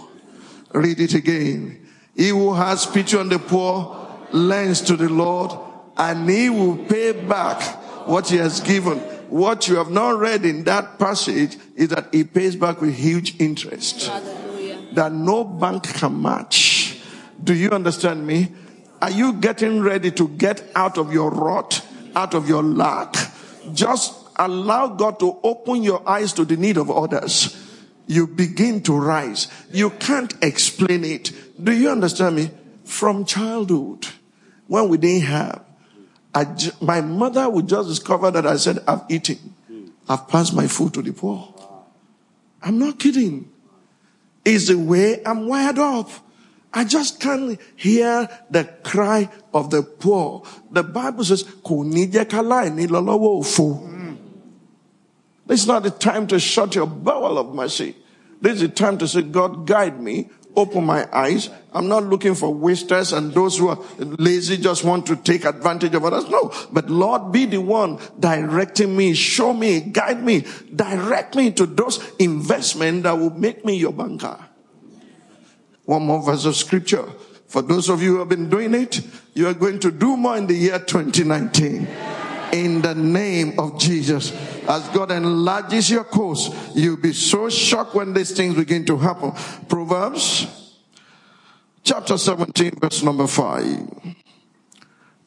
Read 0.72 1.00
it 1.00 1.12
again. 1.12 1.83
He 2.16 2.28
who 2.28 2.54
has 2.54 2.86
pity 2.86 3.16
on 3.16 3.28
the 3.28 3.38
poor 3.38 3.96
lends 4.32 4.80
to 4.82 4.96
the 4.96 5.08
Lord 5.08 5.52
and 5.96 6.28
he 6.28 6.50
will 6.50 6.76
pay 6.76 7.12
back 7.12 7.62
what 8.06 8.28
he 8.28 8.36
has 8.36 8.60
given. 8.60 8.98
What 9.28 9.68
you 9.68 9.76
have 9.76 9.90
not 9.90 10.18
read 10.18 10.44
in 10.44 10.64
that 10.64 10.98
passage 10.98 11.56
is 11.74 11.88
that 11.88 12.12
he 12.12 12.24
pays 12.24 12.56
back 12.56 12.80
with 12.80 12.94
huge 12.94 13.40
interest 13.40 14.06
Hallelujah. 14.06 14.78
that 14.92 15.12
no 15.12 15.44
bank 15.44 15.84
can 15.84 16.20
match. 16.20 17.00
Do 17.42 17.54
you 17.54 17.70
understand 17.70 18.26
me? 18.26 18.52
Are 19.02 19.10
you 19.10 19.34
getting 19.34 19.80
ready 19.80 20.10
to 20.12 20.28
get 20.28 20.64
out 20.74 20.98
of 20.98 21.12
your 21.12 21.30
rot, 21.30 21.84
out 22.14 22.34
of 22.34 22.48
your 22.48 22.62
lack? 22.62 23.14
Just 23.72 24.14
allow 24.36 24.88
God 24.88 25.18
to 25.18 25.38
open 25.42 25.82
your 25.82 26.08
eyes 26.08 26.32
to 26.34 26.44
the 26.44 26.56
need 26.56 26.76
of 26.76 26.90
others 26.90 27.63
you 28.06 28.26
begin 28.26 28.82
to 28.82 28.96
rise. 28.96 29.48
You 29.72 29.90
can't 29.90 30.34
explain 30.42 31.04
it. 31.04 31.32
Do 31.62 31.72
you 31.72 31.90
understand 31.90 32.36
me? 32.36 32.50
From 32.84 33.24
childhood, 33.24 34.06
when 34.66 34.88
we 34.88 34.98
didn't 34.98 35.26
have, 35.26 35.64
my 36.80 37.00
mother 37.00 37.48
would 37.48 37.68
just 37.68 37.88
discover 37.88 38.30
that 38.30 38.46
I 38.46 38.56
said, 38.56 38.80
I've 38.86 39.02
eaten. 39.08 39.54
I've 40.08 40.28
passed 40.28 40.54
my 40.54 40.66
food 40.66 40.92
to 40.94 41.02
the 41.02 41.12
poor. 41.12 41.54
I'm 42.62 42.78
not 42.78 42.98
kidding. 42.98 43.50
It's 44.44 44.68
the 44.68 44.74
way 44.76 45.22
I'm 45.24 45.48
wired 45.48 45.78
up. 45.78 46.10
I 46.74 46.84
just 46.84 47.20
can't 47.20 47.58
hear 47.76 48.28
the 48.50 48.64
cry 48.82 49.30
of 49.54 49.70
the 49.70 49.82
poor. 49.82 50.42
The 50.70 50.82
Bible 50.82 51.24
says, 51.24 51.44
This 55.46 55.62
is 55.62 55.66
not 55.66 55.82
the 55.82 55.90
time 55.90 56.26
to 56.28 56.38
shut 56.38 56.74
your 56.74 56.86
bowel 56.86 57.38
of 57.38 57.54
mercy. 57.54 57.96
This 58.40 58.54
is 58.54 58.60
the 58.62 58.68
time 58.68 58.98
to 58.98 59.08
say, 59.08 59.22
God, 59.22 59.66
guide 59.66 60.00
me 60.00 60.28
open 60.56 60.84
my 60.84 61.08
eyes. 61.12 61.50
I'm 61.72 61.88
not 61.88 62.04
looking 62.04 62.34
for 62.34 62.52
wasters 62.52 63.12
and 63.12 63.32
those 63.32 63.58
who 63.58 63.68
are 63.68 63.78
lazy 63.98 64.56
just 64.56 64.84
want 64.84 65.06
to 65.06 65.16
take 65.16 65.44
advantage 65.44 65.94
of 65.94 66.04
others. 66.04 66.28
No, 66.28 66.52
but 66.72 66.88
Lord, 66.88 67.32
be 67.32 67.46
the 67.46 67.60
one 67.60 67.98
directing 68.18 68.96
me, 68.96 69.14
show 69.14 69.52
me, 69.52 69.80
guide 69.80 70.22
me, 70.22 70.44
direct 70.74 71.34
me 71.34 71.50
to 71.52 71.66
those 71.66 72.00
investments 72.18 73.04
that 73.04 73.18
will 73.18 73.30
make 73.30 73.64
me 73.64 73.76
your 73.76 73.92
banker. 73.92 74.38
One 75.84 76.04
more 76.04 76.22
verse 76.22 76.44
of 76.44 76.56
scripture. 76.56 77.04
For 77.46 77.62
those 77.62 77.88
of 77.88 78.02
you 78.02 78.14
who 78.14 78.18
have 78.20 78.28
been 78.28 78.48
doing 78.48 78.74
it, 78.74 79.00
you 79.34 79.46
are 79.46 79.54
going 79.54 79.78
to 79.80 79.90
do 79.90 80.16
more 80.16 80.36
in 80.36 80.46
the 80.46 80.54
year 80.54 80.78
2019. 80.78 81.86
In 82.54 82.82
the 82.82 82.94
name 82.94 83.58
of 83.58 83.80
Jesus. 83.80 84.30
As 84.68 84.88
God 84.90 85.10
enlarges 85.10 85.90
your 85.90 86.04
course, 86.04 86.50
you'll 86.72 86.96
be 86.96 87.12
so 87.12 87.50
shocked 87.50 87.96
when 87.96 88.14
these 88.14 88.30
things 88.30 88.54
begin 88.54 88.86
to 88.86 88.96
happen. 88.96 89.32
Proverbs 89.66 90.46
chapter 91.82 92.16
17, 92.16 92.78
verse 92.78 93.02
number 93.02 93.26
5. 93.26 94.14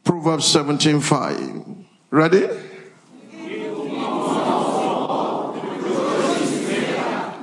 Proverbs 0.05 0.45
17, 0.45 1.01
5. 1.01 1.65
Ready? 2.11 2.47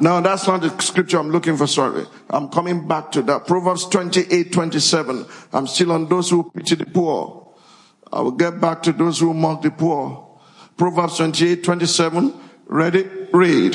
No, 0.01 0.21
that's 0.23 0.47
not 0.47 0.63
the 0.63 0.81
scripture 0.81 1.19
I'm 1.19 1.29
looking 1.29 1.59
for. 1.59 1.67
Sorry. 1.67 2.07
I'm 2.31 2.49
coming 2.49 2.89
back 2.89 3.13
to 3.13 3.23
that. 3.23 3.47
Proverbs 3.47 3.87
28, 3.89 4.51
27. 4.51 5.27
I'm 5.53 5.67
still 5.67 5.93
on 5.93 6.09
those 6.09 6.31
who 6.31 6.51
pity 6.51 6.75
the 6.75 6.87
poor. 6.87 7.44
I 8.15 8.21
will 8.21 8.31
get 8.31 8.61
back 8.61 8.81
to 8.85 8.93
those 8.93 9.19
who 9.19 9.35
mock 9.35 9.63
the 9.63 9.73
poor. 9.73 10.39
Proverbs 10.77 11.17
28, 11.17 11.65
27. 11.65 12.33
Ready? 12.67 13.09
Read. 13.33 13.75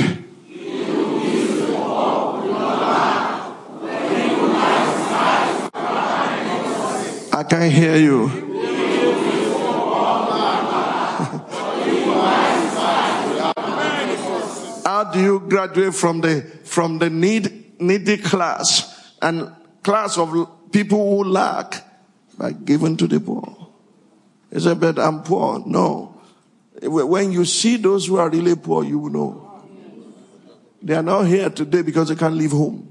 I 7.33 7.43
can't 7.49 7.73
hear 7.73 7.97
you. 7.97 8.27
How 14.85 15.03
do 15.11 15.19
you 15.19 15.39
graduate 15.41 15.93
from 15.93 16.21
the 16.21 16.41
from 16.63 16.97
the 16.99 17.09
need, 17.09 17.81
needy 17.81 18.15
class 18.15 19.13
and 19.21 19.53
class 19.83 20.17
of 20.17 20.71
people 20.71 21.23
who 21.23 21.29
lack 21.29 21.83
by 22.37 22.53
giving 22.53 22.95
to 22.95 23.05
the 23.05 23.19
poor? 23.19 23.58
He 24.51 24.59
said, 24.59 24.79
but 24.79 24.97
I'm 24.97 25.23
poor. 25.23 25.63
No. 25.65 26.21
When 26.81 27.31
you 27.31 27.45
see 27.45 27.77
those 27.77 28.07
who 28.07 28.17
are 28.17 28.29
really 28.29 28.55
poor, 28.55 28.83
you 28.83 28.99
will 28.99 29.11
know. 29.11 29.45
They 30.81 30.95
are 30.95 31.03
not 31.03 31.23
here 31.23 31.49
today 31.49 31.81
because 31.81 32.09
they 32.09 32.15
can't 32.15 32.35
leave 32.35 32.51
home. 32.51 32.87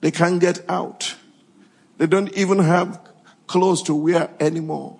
They 0.00 0.10
can't 0.10 0.40
get 0.40 0.62
out. 0.68 1.14
They 1.98 2.06
don't 2.06 2.32
even 2.34 2.58
have 2.58 3.00
clothes 3.46 3.82
to 3.84 3.94
wear 3.94 4.30
anymore. 4.38 4.98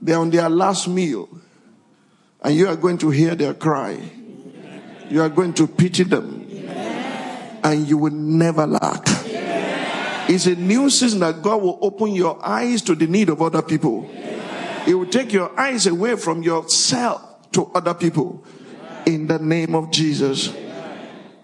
They're 0.00 0.18
on 0.18 0.30
their 0.30 0.48
last 0.48 0.86
meal. 0.88 1.28
And 2.42 2.54
you 2.54 2.68
are 2.68 2.76
going 2.76 2.98
to 2.98 3.10
hear 3.10 3.34
their 3.34 3.54
cry. 3.54 3.98
You 5.08 5.22
are 5.22 5.28
going 5.28 5.54
to 5.54 5.66
pity 5.66 6.02
them. 6.04 6.40
And 7.64 7.86
you 7.86 7.98
will 7.98 8.12
never 8.12 8.66
lack. 8.66 9.04
It's 10.28 10.46
a 10.46 10.54
new 10.54 10.88
season 10.90 11.20
that 11.20 11.42
God 11.42 11.62
will 11.62 11.78
open 11.82 12.14
your 12.14 12.38
eyes 12.44 12.82
to 12.82 12.94
the 12.94 13.06
need 13.06 13.28
of 13.28 13.42
other 13.42 13.62
people. 13.62 14.10
It 14.86 14.94
will 14.94 15.06
take 15.06 15.32
your 15.32 15.58
eyes 15.58 15.86
away 15.86 16.16
from 16.16 16.42
yourself 16.42 17.50
to 17.52 17.66
other 17.74 17.94
people 17.94 18.44
in 19.06 19.26
the 19.26 19.38
name 19.38 19.74
of 19.74 19.90
Jesus. 19.90 20.52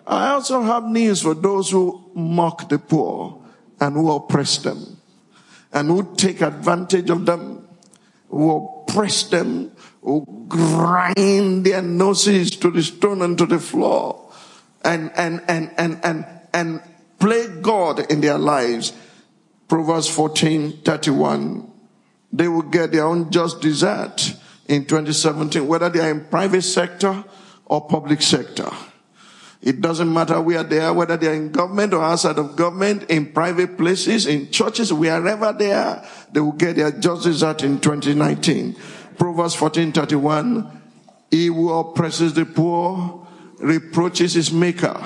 I 0.07 0.31
also 0.31 0.63
have 0.63 0.85
news 0.85 1.23
for 1.23 1.35
those 1.35 1.71
who 1.71 2.11
mock 2.15 2.69
the 2.69 2.79
poor 2.79 3.43
and 3.81 3.95
who 3.95 4.11
oppress 4.11 4.59
them 4.59 4.99
and 5.73 5.89
who 5.89 6.15
take 6.17 6.41
advantage 6.41 7.11
of 7.11 7.27
them, 7.27 7.69
who 8.29 8.51
oppress 8.57 9.25
them, 9.25 9.71
who 10.03 10.25
grind 10.49 11.67
their 11.67 11.83
noses 11.83 12.51
to 12.57 12.71
the 12.71 12.83
stone 12.83 13.23
and 13.23 13.37
to 13.39 13.47
the 13.47 13.59
floor 13.59 14.33
and, 14.83 15.13
and, 15.15 15.43
and, 15.47 15.71
and, 15.77 16.01
and, 16.03 16.27
and 16.55 16.83
play 17.19 17.47
God 17.61 18.11
in 18.11 18.21
their 18.21 18.39
lives. 18.39 18.93
Proverbs 19.69 20.09
14, 20.09 20.79
31. 20.79 21.71
They 22.33 22.49
will 22.49 22.63
get 22.63 22.93
their 22.93 23.05
own 23.05 23.31
just 23.31 23.61
desert 23.61 24.35
in 24.67 24.85
2017, 24.85 25.67
whether 25.67 25.89
they 25.89 26.01
are 26.01 26.11
in 26.11 26.27
private 26.27 26.63
sector 26.63 27.25
or 27.65 27.87
public 27.87 28.23
sector. 28.23 28.71
It 29.61 29.81
doesn't 29.81 30.13
matter 30.13 30.41
where 30.41 30.63
they 30.63 30.79
are, 30.79 30.93
whether 30.93 31.17
they 31.17 31.27
are 31.27 31.35
in 31.35 31.51
government 31.51 31.93
or 31.93 32.03
outside 32.03 32.39
of 32.39 32.55
government, 32.55 33.11
in 33.11 33.33
private 33.33 33.77
places, 33.77 34.27
in 34.27 34.51
churches, 34.51 34.93
wherever 34.93 35.53
they 35.53 35.73
are, 35.73 36.05
they 36.33 36.41
will 36.41 36.53
get 36.53 36.77
their 36.77 36.93
just 36.93 37.25
desert 37.25 37.65
in 37.65 37.81
2019. 37.81 38.77
Proverbs 39.19 39.57
14:31. 39.57 40.71
He 41.31 41.47
who 41.47 41.71
oppresses 41.73 42.35
the 42.35 42.47
poor 42.47 43.27
reproaches 43.59 44.35
his 44.35 44.53
maker, 44.53 44.97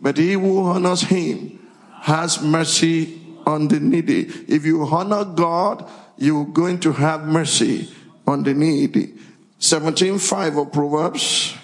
but 0.00 0.16
he 0.16 0.32
who 0.32 0.64
honors 0.64 1.02
him 1.02 1.60
has 2.00 2.42
mercy 2.42 3.20
on 3.46 3.68
the 3.68 3.78
needy. 3.78 4.22
If 4.48 4.64
you 4.64 4.82
honor 4.84 5.24
God, 5.24 5.88
you're 6.20 6.44
going 6.44 6.78
to 6.80 6.92
have 6.92 7.26
mercy 7.26 7.90
on 8.26 8.44
the 8.44 8.54
needy. 8.54 9.14
17.5 9.58 10.62
of 10.62 10.72
Proverbs. 10.72 11.56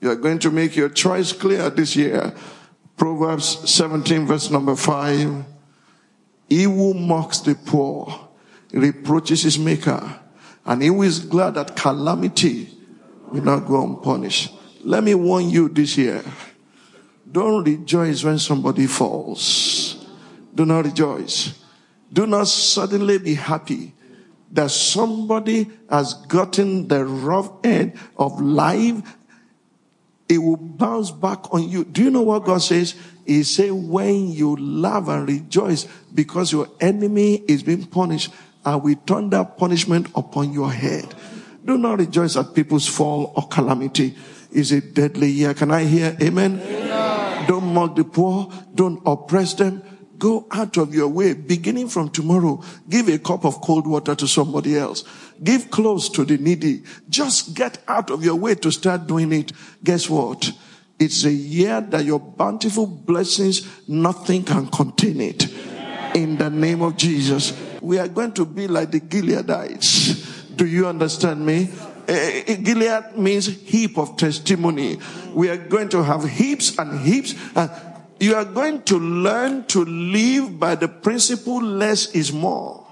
You 0.00 0.10
are 0.10 0.16
going 0.16 0.38
to 0.38 0.50
make 0.50 0.76
your 0.76 0.88
choice 0.88 1.32
clear 1.32 1.68
this 1.68 1.94
year. 1.96 2.32
Proverbs 2.96 3.68
17 3.70 4.26
verse 4.26 4.50
number 4.50 4.76
5. 4.76 5.44
He 6.48 6.62
who 6.62 6.94
mocks 6.94 7.40
the 7.40 7.54
poor 7.54 8.28
reproaches 8.72 9.42
his 9.42 9.58
maker, 9.58 10.20
and 10.64 10.82
he 10.82 10.88
who 10.88 11.02
is 11.02 11.18
glad 11.18 11.54
that 11.54 11.76
calamity 11.76 12.68
will 13.30 13.42
not 13.42 13.66
go 13.66 13.82
unpunished. 13.84 14.52
Let 14.82 15.04
me 15.04 15.14
warn 15.14 15.50
you 15.50 15.68
this 15.68 15.96
year. 15.96 16.22
Don't 17.30 17.64
rejoice 17.64 18.24
when 18.24 18.38
somebody 18.38 18.86
falls. 18.86 20.06
Do 20.54 20.64
not 20.64 20.84
rejoice. 20.84 21.59
Do 22.12 22.26
not 22.26 22.48
suddenly 22.48 23.18
be 23.18 23.34
happy 23.34 23.94
that 24.52 24.70
somebody 24.70 25.70
has 25.88 26.14
gotten 26.14 26.88
the 26.88 27.04
rough 27.04 27.50
end 27.64 27.92
of 28.16 28.40
life, 28.40 29.16
it 30.28 30.38
will 30.38 30.56
bounce 30.56 31.10
back 31.10 31.52
on 31.52 31.68
you. 31.68 31.84
Do 31.84 32.02
you 32.02 32.10
know 32.10 32.22
what 32.22 32.44
God 32.44 32.58
says? 32.58 32.94
He 33.26 33.42
said, 33.42 33.72
when 33.72 34.30
you 34.30 34.56
laugh 34.56 35.08
and 35.08 35.28
rejoice 35.28 35.86
because 36.12 36.52
your 36.52 36.68
enemy 36.80 37.42
is 37.46 37.62
being 37.62 37.86
punished, 37.86 38.32
I 38.64 38.76
will 38.76 38.96
turn 39.06 39.30
that 39.30 39.56
punishment 39.56 40.08
upon 40.14 40.52
your 40.52 40.72
head. 40.72 41.14
Do 41.64 41.78
not 41.78 41.98
rejoice 41.98 42.36
at 42.36 42.54
people's 42.54 42.86
fall 42.86 43.32
or 43.36 43.46
calamity. 43.48 44.16
Is 44.50 44.72
it 44.72 44.94
deadly 44.94 45.28
year. 45.28 45.54
Can 45.54 45.70
I 45.70 45.84
hear 45.84 46.16
amen? 46.20 46.60
amen? 46.60 47.46
Don't 47.46 47.72
mock 47.72 47.94
the 47.94 48.04
poor. 48.04 48.52
Don't 48.74 49.00
oppress 49.06 49.54
them. 49.54 49.82
Go 50.20 50.46
out 50.50 50.76
of 50.76 50.94
your 50.94 51.08
way, 51.08 51.32
beginning 51.32 51.88
from 51.88 52.10
tomorrow. 52.10 52.62
Give 52.90 53.08
a 53.08 53.18
cup 53.18 53.46
of 53.46 53.62
cold 53.62 53.86
water 53.86 54.14
to 54.14 54.28
somebody 54.28 54.76
else. 54.76 55.02
Give 55.42 55.70
clothes 55.70 56.10
to 56.10 56.26
the 56.26 56.36
needy. 56.36 56.82
Just 57.08 57.54
get 57.54 57.78
out 57.88 58.10
of 58.10 58.22
your 58.22 58.34
way 58.34 58.54
to 58.56 58.70
start 58.70 59.06
doing 59.06 59.32
it. 59.32 59.52
Guess 59.82 60.10
what? 60.10 60.52
It's 60.98 61.24
a 61.24 61.32
year 61.32 61.80
that 61.80 62.04
your 62.04 62.20
bountiful 62.20 62.86
blessings, 62.86 63.66
nothing 63.88 64.44
can 64.44 64.66
contain 64.66 65.22
it. 65.22 65.50
In 66.14 66.36
the 66.36 66.50
name 66.50 66.82
of 66.82 66.98
Jesus. 66.98 67.58
We 67.80 67.98
are 67.98 68.08
going 68.08 68.32
to 68.32 68.44
be 68.44 68.68
like 68.68 68.90
the 68.90 69.00
Gileadites. 69.00 70.54
Do 70.54 70.66
you 70.66 70.86
understand 70.86 71.46
me? 71.46 71.70
Eh, 72.06 72.42
eh, 72.46 72.56
Gilead 72.56 73.16
means 73.16 73.46
heap 73.46 73.96
of 73.96 74.18
testimony. 74.18 74.98
We 75.32 75.48
are 75.48 75.56
going 75.56 75.88
to 75.90 76.02
have 76.02 76.28
heaps 76.28 76.78
and 76.78 77.00
heaps. 77.00 77.34
And 77.56 77.70
you 78.20 78.34
are 78.34 78.44
going 78.44 78.82
to 78.82 78.98
learn 78.98 79.64
to 79.68 79.84
live 79.84 80.60
by 80.60 80.74
the 80.74 80.88
principle 80.88 81.62
less 81.62 82.14
is 82.14 82.32
more. 82.32 82.86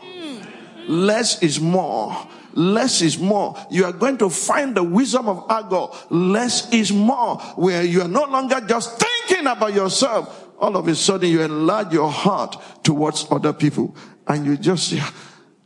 Less 0.88 1.42
is 1.42 1.60
more. 1.60 2.16
Less 2.54 3.02
is 3.02 3.18
more. 3.18 3.54
You 3.70 3.84
are 3.84 3.92
going 3.92 4.16
to 4.18 4.30
find 4.30 4.74
the 4.74 4.82
wisdom 4.82 5.28
of 5.28 5.44
Agur. 5.50 5.88
Less 6.08 6.72
is 6.72 6.90
more. 6.90 7.36
Where 7.56 7.84
you 7.84 8.00
are 8.00 8.08
no 8.08 8.24
longer 8.24 8.60
just 8.66 8.98
thinking 8.98 9.46
about 9.46 9.74
yourself. 9.74 10.48
All 10.58 10.76
of 10.76 10.88
a 10.88 10.94
sudden 10.94 11.28
you 11.30 11.42
enlarge 11.42 11.92
your 11.92 12.10
heart 12.10 12.56
towards 12.82 13.26
other 13.30 13.52
people. 13.52 13.94
And 14.26 14.46
you 14.46 14.56
just 14.56 14.94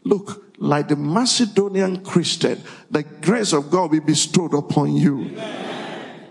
look, 0.03 0.53
like 0.59 0.89
the 0.89 0.97
Macedonian 0.97 2.05
Christian, 2.05 2.61
the 2.91 3.05
grace 3.05 3.53
of 3.53 3.71
God 3.71 3.83
will 3.83 4.01
be 4.01 4.01
bestowed 4.01 4.55
upon 4.55 4.97
you. 4.97 5.31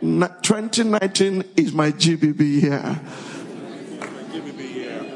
2019 0.01 1.43
is 1.55 1.73
my 1.73 1.91
GBB 1.91 2.61
year. 2.61 2.99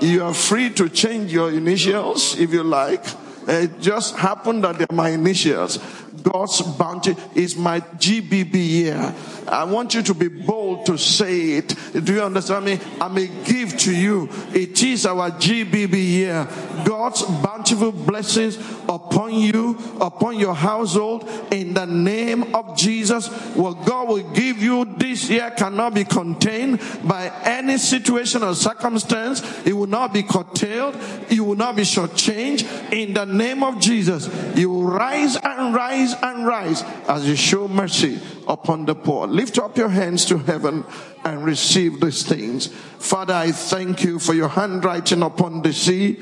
You 0.02 0.24
are 0.24 0.34
free 0.34 0.70
to 0.72 0.90
change 0.90 1.34
your 1.34 1.52
initials 1.52 2.40
if 2.40 2.54
you 2.54 2.64
like. 2.64 3.04
It 3.48 3.80
just 3.80 4.16
happened 4.16 4.64
that 4.64 4.78
they're 4.78 4.88
my 4.92 5.10
initials. 5.10 5.80
God's 6.24 6.62
bounty 6.62 7.16
is 7.34 7.56
my 7.56 7.80
GBB 7.80 8.54
year. 8.54 9.16
I 9.48 9.64
want 9.64 9.94
you 9.94 10.02
to 10.04 10.14
be 10.14 10.28
bold 10.28 10.86
to 10.88 10.98
say 10.98 11.52
it. 11.52 11.76
Do 12.04 12.14
you 12.14 12.22
understand 12.22 12.66
me? 12.66 12.80
I 13.00 13.08
may 13.08 13.28
give 13.44 13.78
to 13.80 13.96
you. 13.96 14.30
It 14.54 14.82
is 14.84 15.06
our 15.06 15.32
GBB 15.32 15.94
year. 15.94 16.48
God's 16.84 17.22
bountiful 17.24 17.92
blessings 17.92 18.58
upon 18.90 19.34
you, 19.34 19.78
upon 20.02 20.40
your 20.40 20.56
household, 20.56 21.30
in 21.52 21.74
the 21.74 21.86
name 21.86 22.56
of 22.56 22.78
Jesus. 22.78 23.28
What 23.56 23.86
God 23.86 24.08
will 24.08 24.32
give 24.34 24.58
you 24.58 24.86
this 24.98 25.30
year 25.30 25.52
cannot 25.52 25.94
be 25.94 26.04
contained 26.04 26.80
by 27.04 27.32
any 27.44 27.78
situation 27.78 28.44
or 28.44 28.56
circumstance. 28.56 29.42
It 29.66 29.74
will 29.74 29.88
not 29.88 30.14
be 30.14 30.24
curtailed. 30.24 30.96
You 31.30 31.44
will 31.44 31.56
not 31.56 31.76
be 31.76 31.84
shortchanged. 31.84 32.94
In 32.94 33.14
the 33.14 33.26
name 33.26 33.64
of 33.64 33.80
Jesus, 33.80 34.30
you 34.56 34.70
will 34.70 34.86
rise 34.86 35.38
and 35.38 35.74
rise 35.74 36.05
and 36.14 36.46
rise 36.46 36.84
as 37.08 37.28
you 37.28 37.36
show 37.36 37.68
mercy 37.68 38.20
upon 38.48 38.86
the 38.86 38.96
poor. 38.96 39.28
Lift 39.28 39.58
up 39.58 39.78
your 39.78 39.90
hands 39.90 40.26
to 40.26 40.38
heaven 40.38 40.84
and 41.24 41.44
receive 41.44 42.00
these 42.00 42.24
things. 42.24 42.68
Father, 42.68 43.34
I 43.34 43.52
thank 43.52 44.04
you 44.04 44.20
for 44.20 44.34
your 44.34 44.50
handwriting 44.50 45.24
upon 45.24 45.62
the 45.62 45.74
sea. 45.74 46.14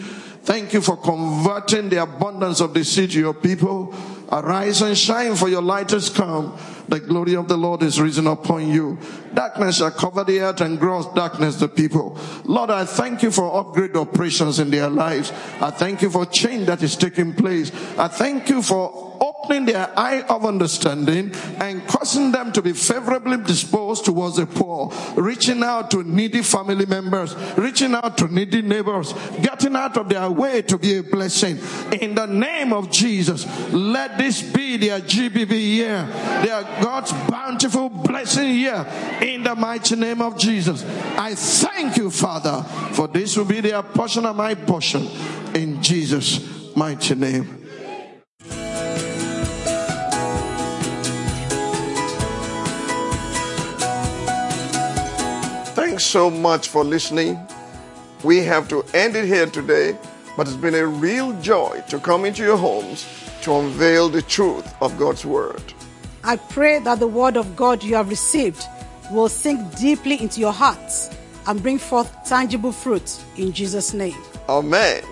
Thank 0.44 0.74
you 0.74 0.82
for 0.82 0.98
converting 0.98 1.90
the 1.90 2.04
abundance 2.04 2.60
of 2.60 2.74
the 2.74 2.84
sea 2.84 3.08
to 3.08 3.20
your 3.20 3.34
people. 3.34 3.94
Arise 4.32 4.82
and 4.82 4.98
shine 4.98 5.36
for 5.36 5.48
your 5.48 5.62
light 5.62 5.92
has 5.92 6.10
come. 6.10 6.58
The 6.88 7.00
glory 7.00 7.36
of 7.36 7.48
the 7.48 7.58
Lord 7.58 7.84
is 7.84 8.00
risen 8.00 8.28
upon 8.28 8.68
you. 8.68 8.98
Darkness 9.34 9.78
shall 9.78 9.92
cover 9.92 10.24
the 10.24 10.42
earth 10.42 10.62
and 10.62 10.80
gross 10.80 11.06
darkness 11.14 11.56
the 11.56 11.68
people. 11.68 12.18
Lord, 12.44 12.70
I 12.70 12.86
thank 12.86 13.24
you 13.24 13.32
for 13.32 13.60
upgrade 13.60 13.96
operations 13.96 14.60
in 14.60 14.70
their 14.70 14.90
lives. 14.90 15.32
I 15.60 15.72
thank 15.72 16.02
you 16.02 16.10
for 16.10 16.26
change 16.26 16.68
that 16.68 16.84
is 16.84 16.96
taking 16.96 17.34
place. 17.34 17.72
I 17.98 18.08
thank 18.08 18.50
you 18.50 18.62
for 18.62 19.14
opening 19.24 19.66
their 19.66 19.90
eye 19.98 20.22
of 20.24 20.46
understanding 20.46 21.32
and 21.60 21.86
causing 21.88 22.32
them 22.32 22.52
to 22.52 22.62
be 22.62 22.74
favorably 22.74 23.38
disposed 23.38 24.06
towards 24.06 24.36
the 24.36 24.46
poor, 24.46 24.92
reaching 25.16 25.64
out 25.64 25.90
to 25.92 26.04
needy 26.04 26.42
family 26.42 26.86
members, 26.86 27.36
reaching 27.58 27.94
out 27.96 28.18
to 28.18 28.28
needy 28.28 28.62
neighbors, 28.62 29.14
getting 29.42 29.76
out 29.76 29.98
of 29.98 30.10
their 30.10 30.30
way 30.30 30.62
to 30.62 30.78
be 30.78 30.98
a 30.98 31.04
blessing. 31.04 31.58
In 32.02 32.16
the 32.16 32.26
name 32.26 32.74
of 32.74 32.92
Jesus, 32.92 33.46
let 33.72 34.18
this 34.18 34.42
be 34.42 34.78
their 34.78 35.00
GBB 35.00 35.52
year, 35.52 36.06
their 36.44 36.64
God's 36.84 37.14
bountiful 37.32 37.88
blessing 37.88 38.50
here 38.56 38.86
In 39.22 39.44
the 39.44 39.56
mighty 39.56 39.96
name 39.96 40.22
of 40.22 40.38
Jesus, 40.38 40.84
I 41.18 41.34
thank 41.34 41.96
you, 41.96 42.10
Father, 42.10 42.62
for 42.92 43.08
this 43.08 43.38
will 43.38 43.46
be 43.46 43.62
their 43.62 43.82
portion 43.82 44.26
of 44.26 44.36
my 44.36 44.54
portion. 44.54 45.08
In 45.56 45.82
Jesus' 45.82 46.76
mighty 46.76 47.16
name. 47.16 47.46
Thanks 55.74 56.04
so 56.04 56.30
much 56.30 56.68
for 56.68 56.84
listening. 56.84 57.40
We 58.26 58.40
have 58.40 58.68
to 58.68 58.84
end 58.94 59.16
it 59.16 59.24
here 59.24 59.46
today, 59.46 59.98
but 60.36 60.48
it's 60.48 60.58
been 60.58 60.76
a 60.76 60.86
real 60.86 61.32
joy 61.40 61.82
to 61.88 61.98
come 62.00 62.26
into 62.26 62.44
your 62.44 62.58
homes 62.58 63.08
to 63.44 63.56
unveil 63.56 64.10
the 64.10 64.22
truth 64.22 64.68
of 64.82 64.98
God's 64.98 65.26
Word. 65.26 65.74
I 66.26 66.38
pray 66.38 66.80
that 66.80 67.00
the 67.00 67.08
Word 67.08 67.36
of 67.36 67.56
God 67.56 67.84
you 67.84 67.96
have 67.96 68.10
received 68.10 68.64
will 69.12 69.28
sink 69.28 69.78
deeply 69.78 70.22
into 70.22 70.40
your 70.40 70.54
hearts 70.54 71.10
and 71.48 71.62
bring 71.62 71.78
forth 71.78 72.16
tangible 72.26 72.72
fruit 72.72 73.22
in 73.36 73.52
Jesus' 73.52 73.94
name. 73.94 74.16
Amen. 74.48 75.04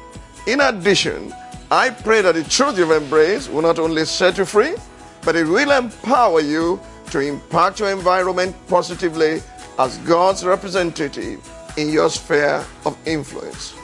In 0.48 0.62
addition, 0.62 1.34
I 1.70 1.90
pray 1.90 2.22
that 2.22 2.36
the 2.36 2.44
truth 2.46 2.78
you've 2.78 2.92
embraced 2.92 3.52
will 3.52 3.62
not 3.62 3.78
only 3.78 4.06
set 4.06 4.38
you 4.38 4.46
free, 4.46 4.76
but 5.24 5.36
it 5.36 5.46
will 5.46 5.72
empower 5.72 6.40
you 6.40 6.80
to 7.12 7.20
impact 7.20 7.82
your 7.82 7.92
environment 7.92 8.56
positively 8.68 9.42
as 9.78 9.98
God's 10.00 10.46
representative 10.46 11.40
in 11.78 11.90
your 11.90 12.10
sphere 12.10 12.66
of 12.86 12.98
influence. 13.06 13.76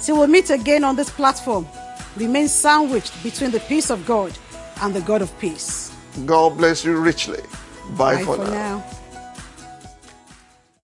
Till 0.00 0.20
we 0.20 0.26
meet 0.26 0.48
again 0.48 0.84
on 0.84 0.96
this 0.96 1.10
platform, 1.10 1.66
remain 2.16 2.48
sandwiched 2.48 3.22
between 3.22 3.50
the 3.50 3.60
peace 3.60 3.90
of 3.90 4.06
God 4.06 4.32
and 4.80 4.94
the 4.94 5.02
God 5.02 5.20
of 5.20 5.38
peace. 5.38 5.89
God 6.26 6.56
bless 6.56 6.84
you 6.84 6.96
richly. 6.96 7.42
Bye, 7.96 8.16
Bye 8.16 8.24
for, 8.24 8.36
for 8.36 8.44
now. 8.44 8.50
now. 8.50 8.99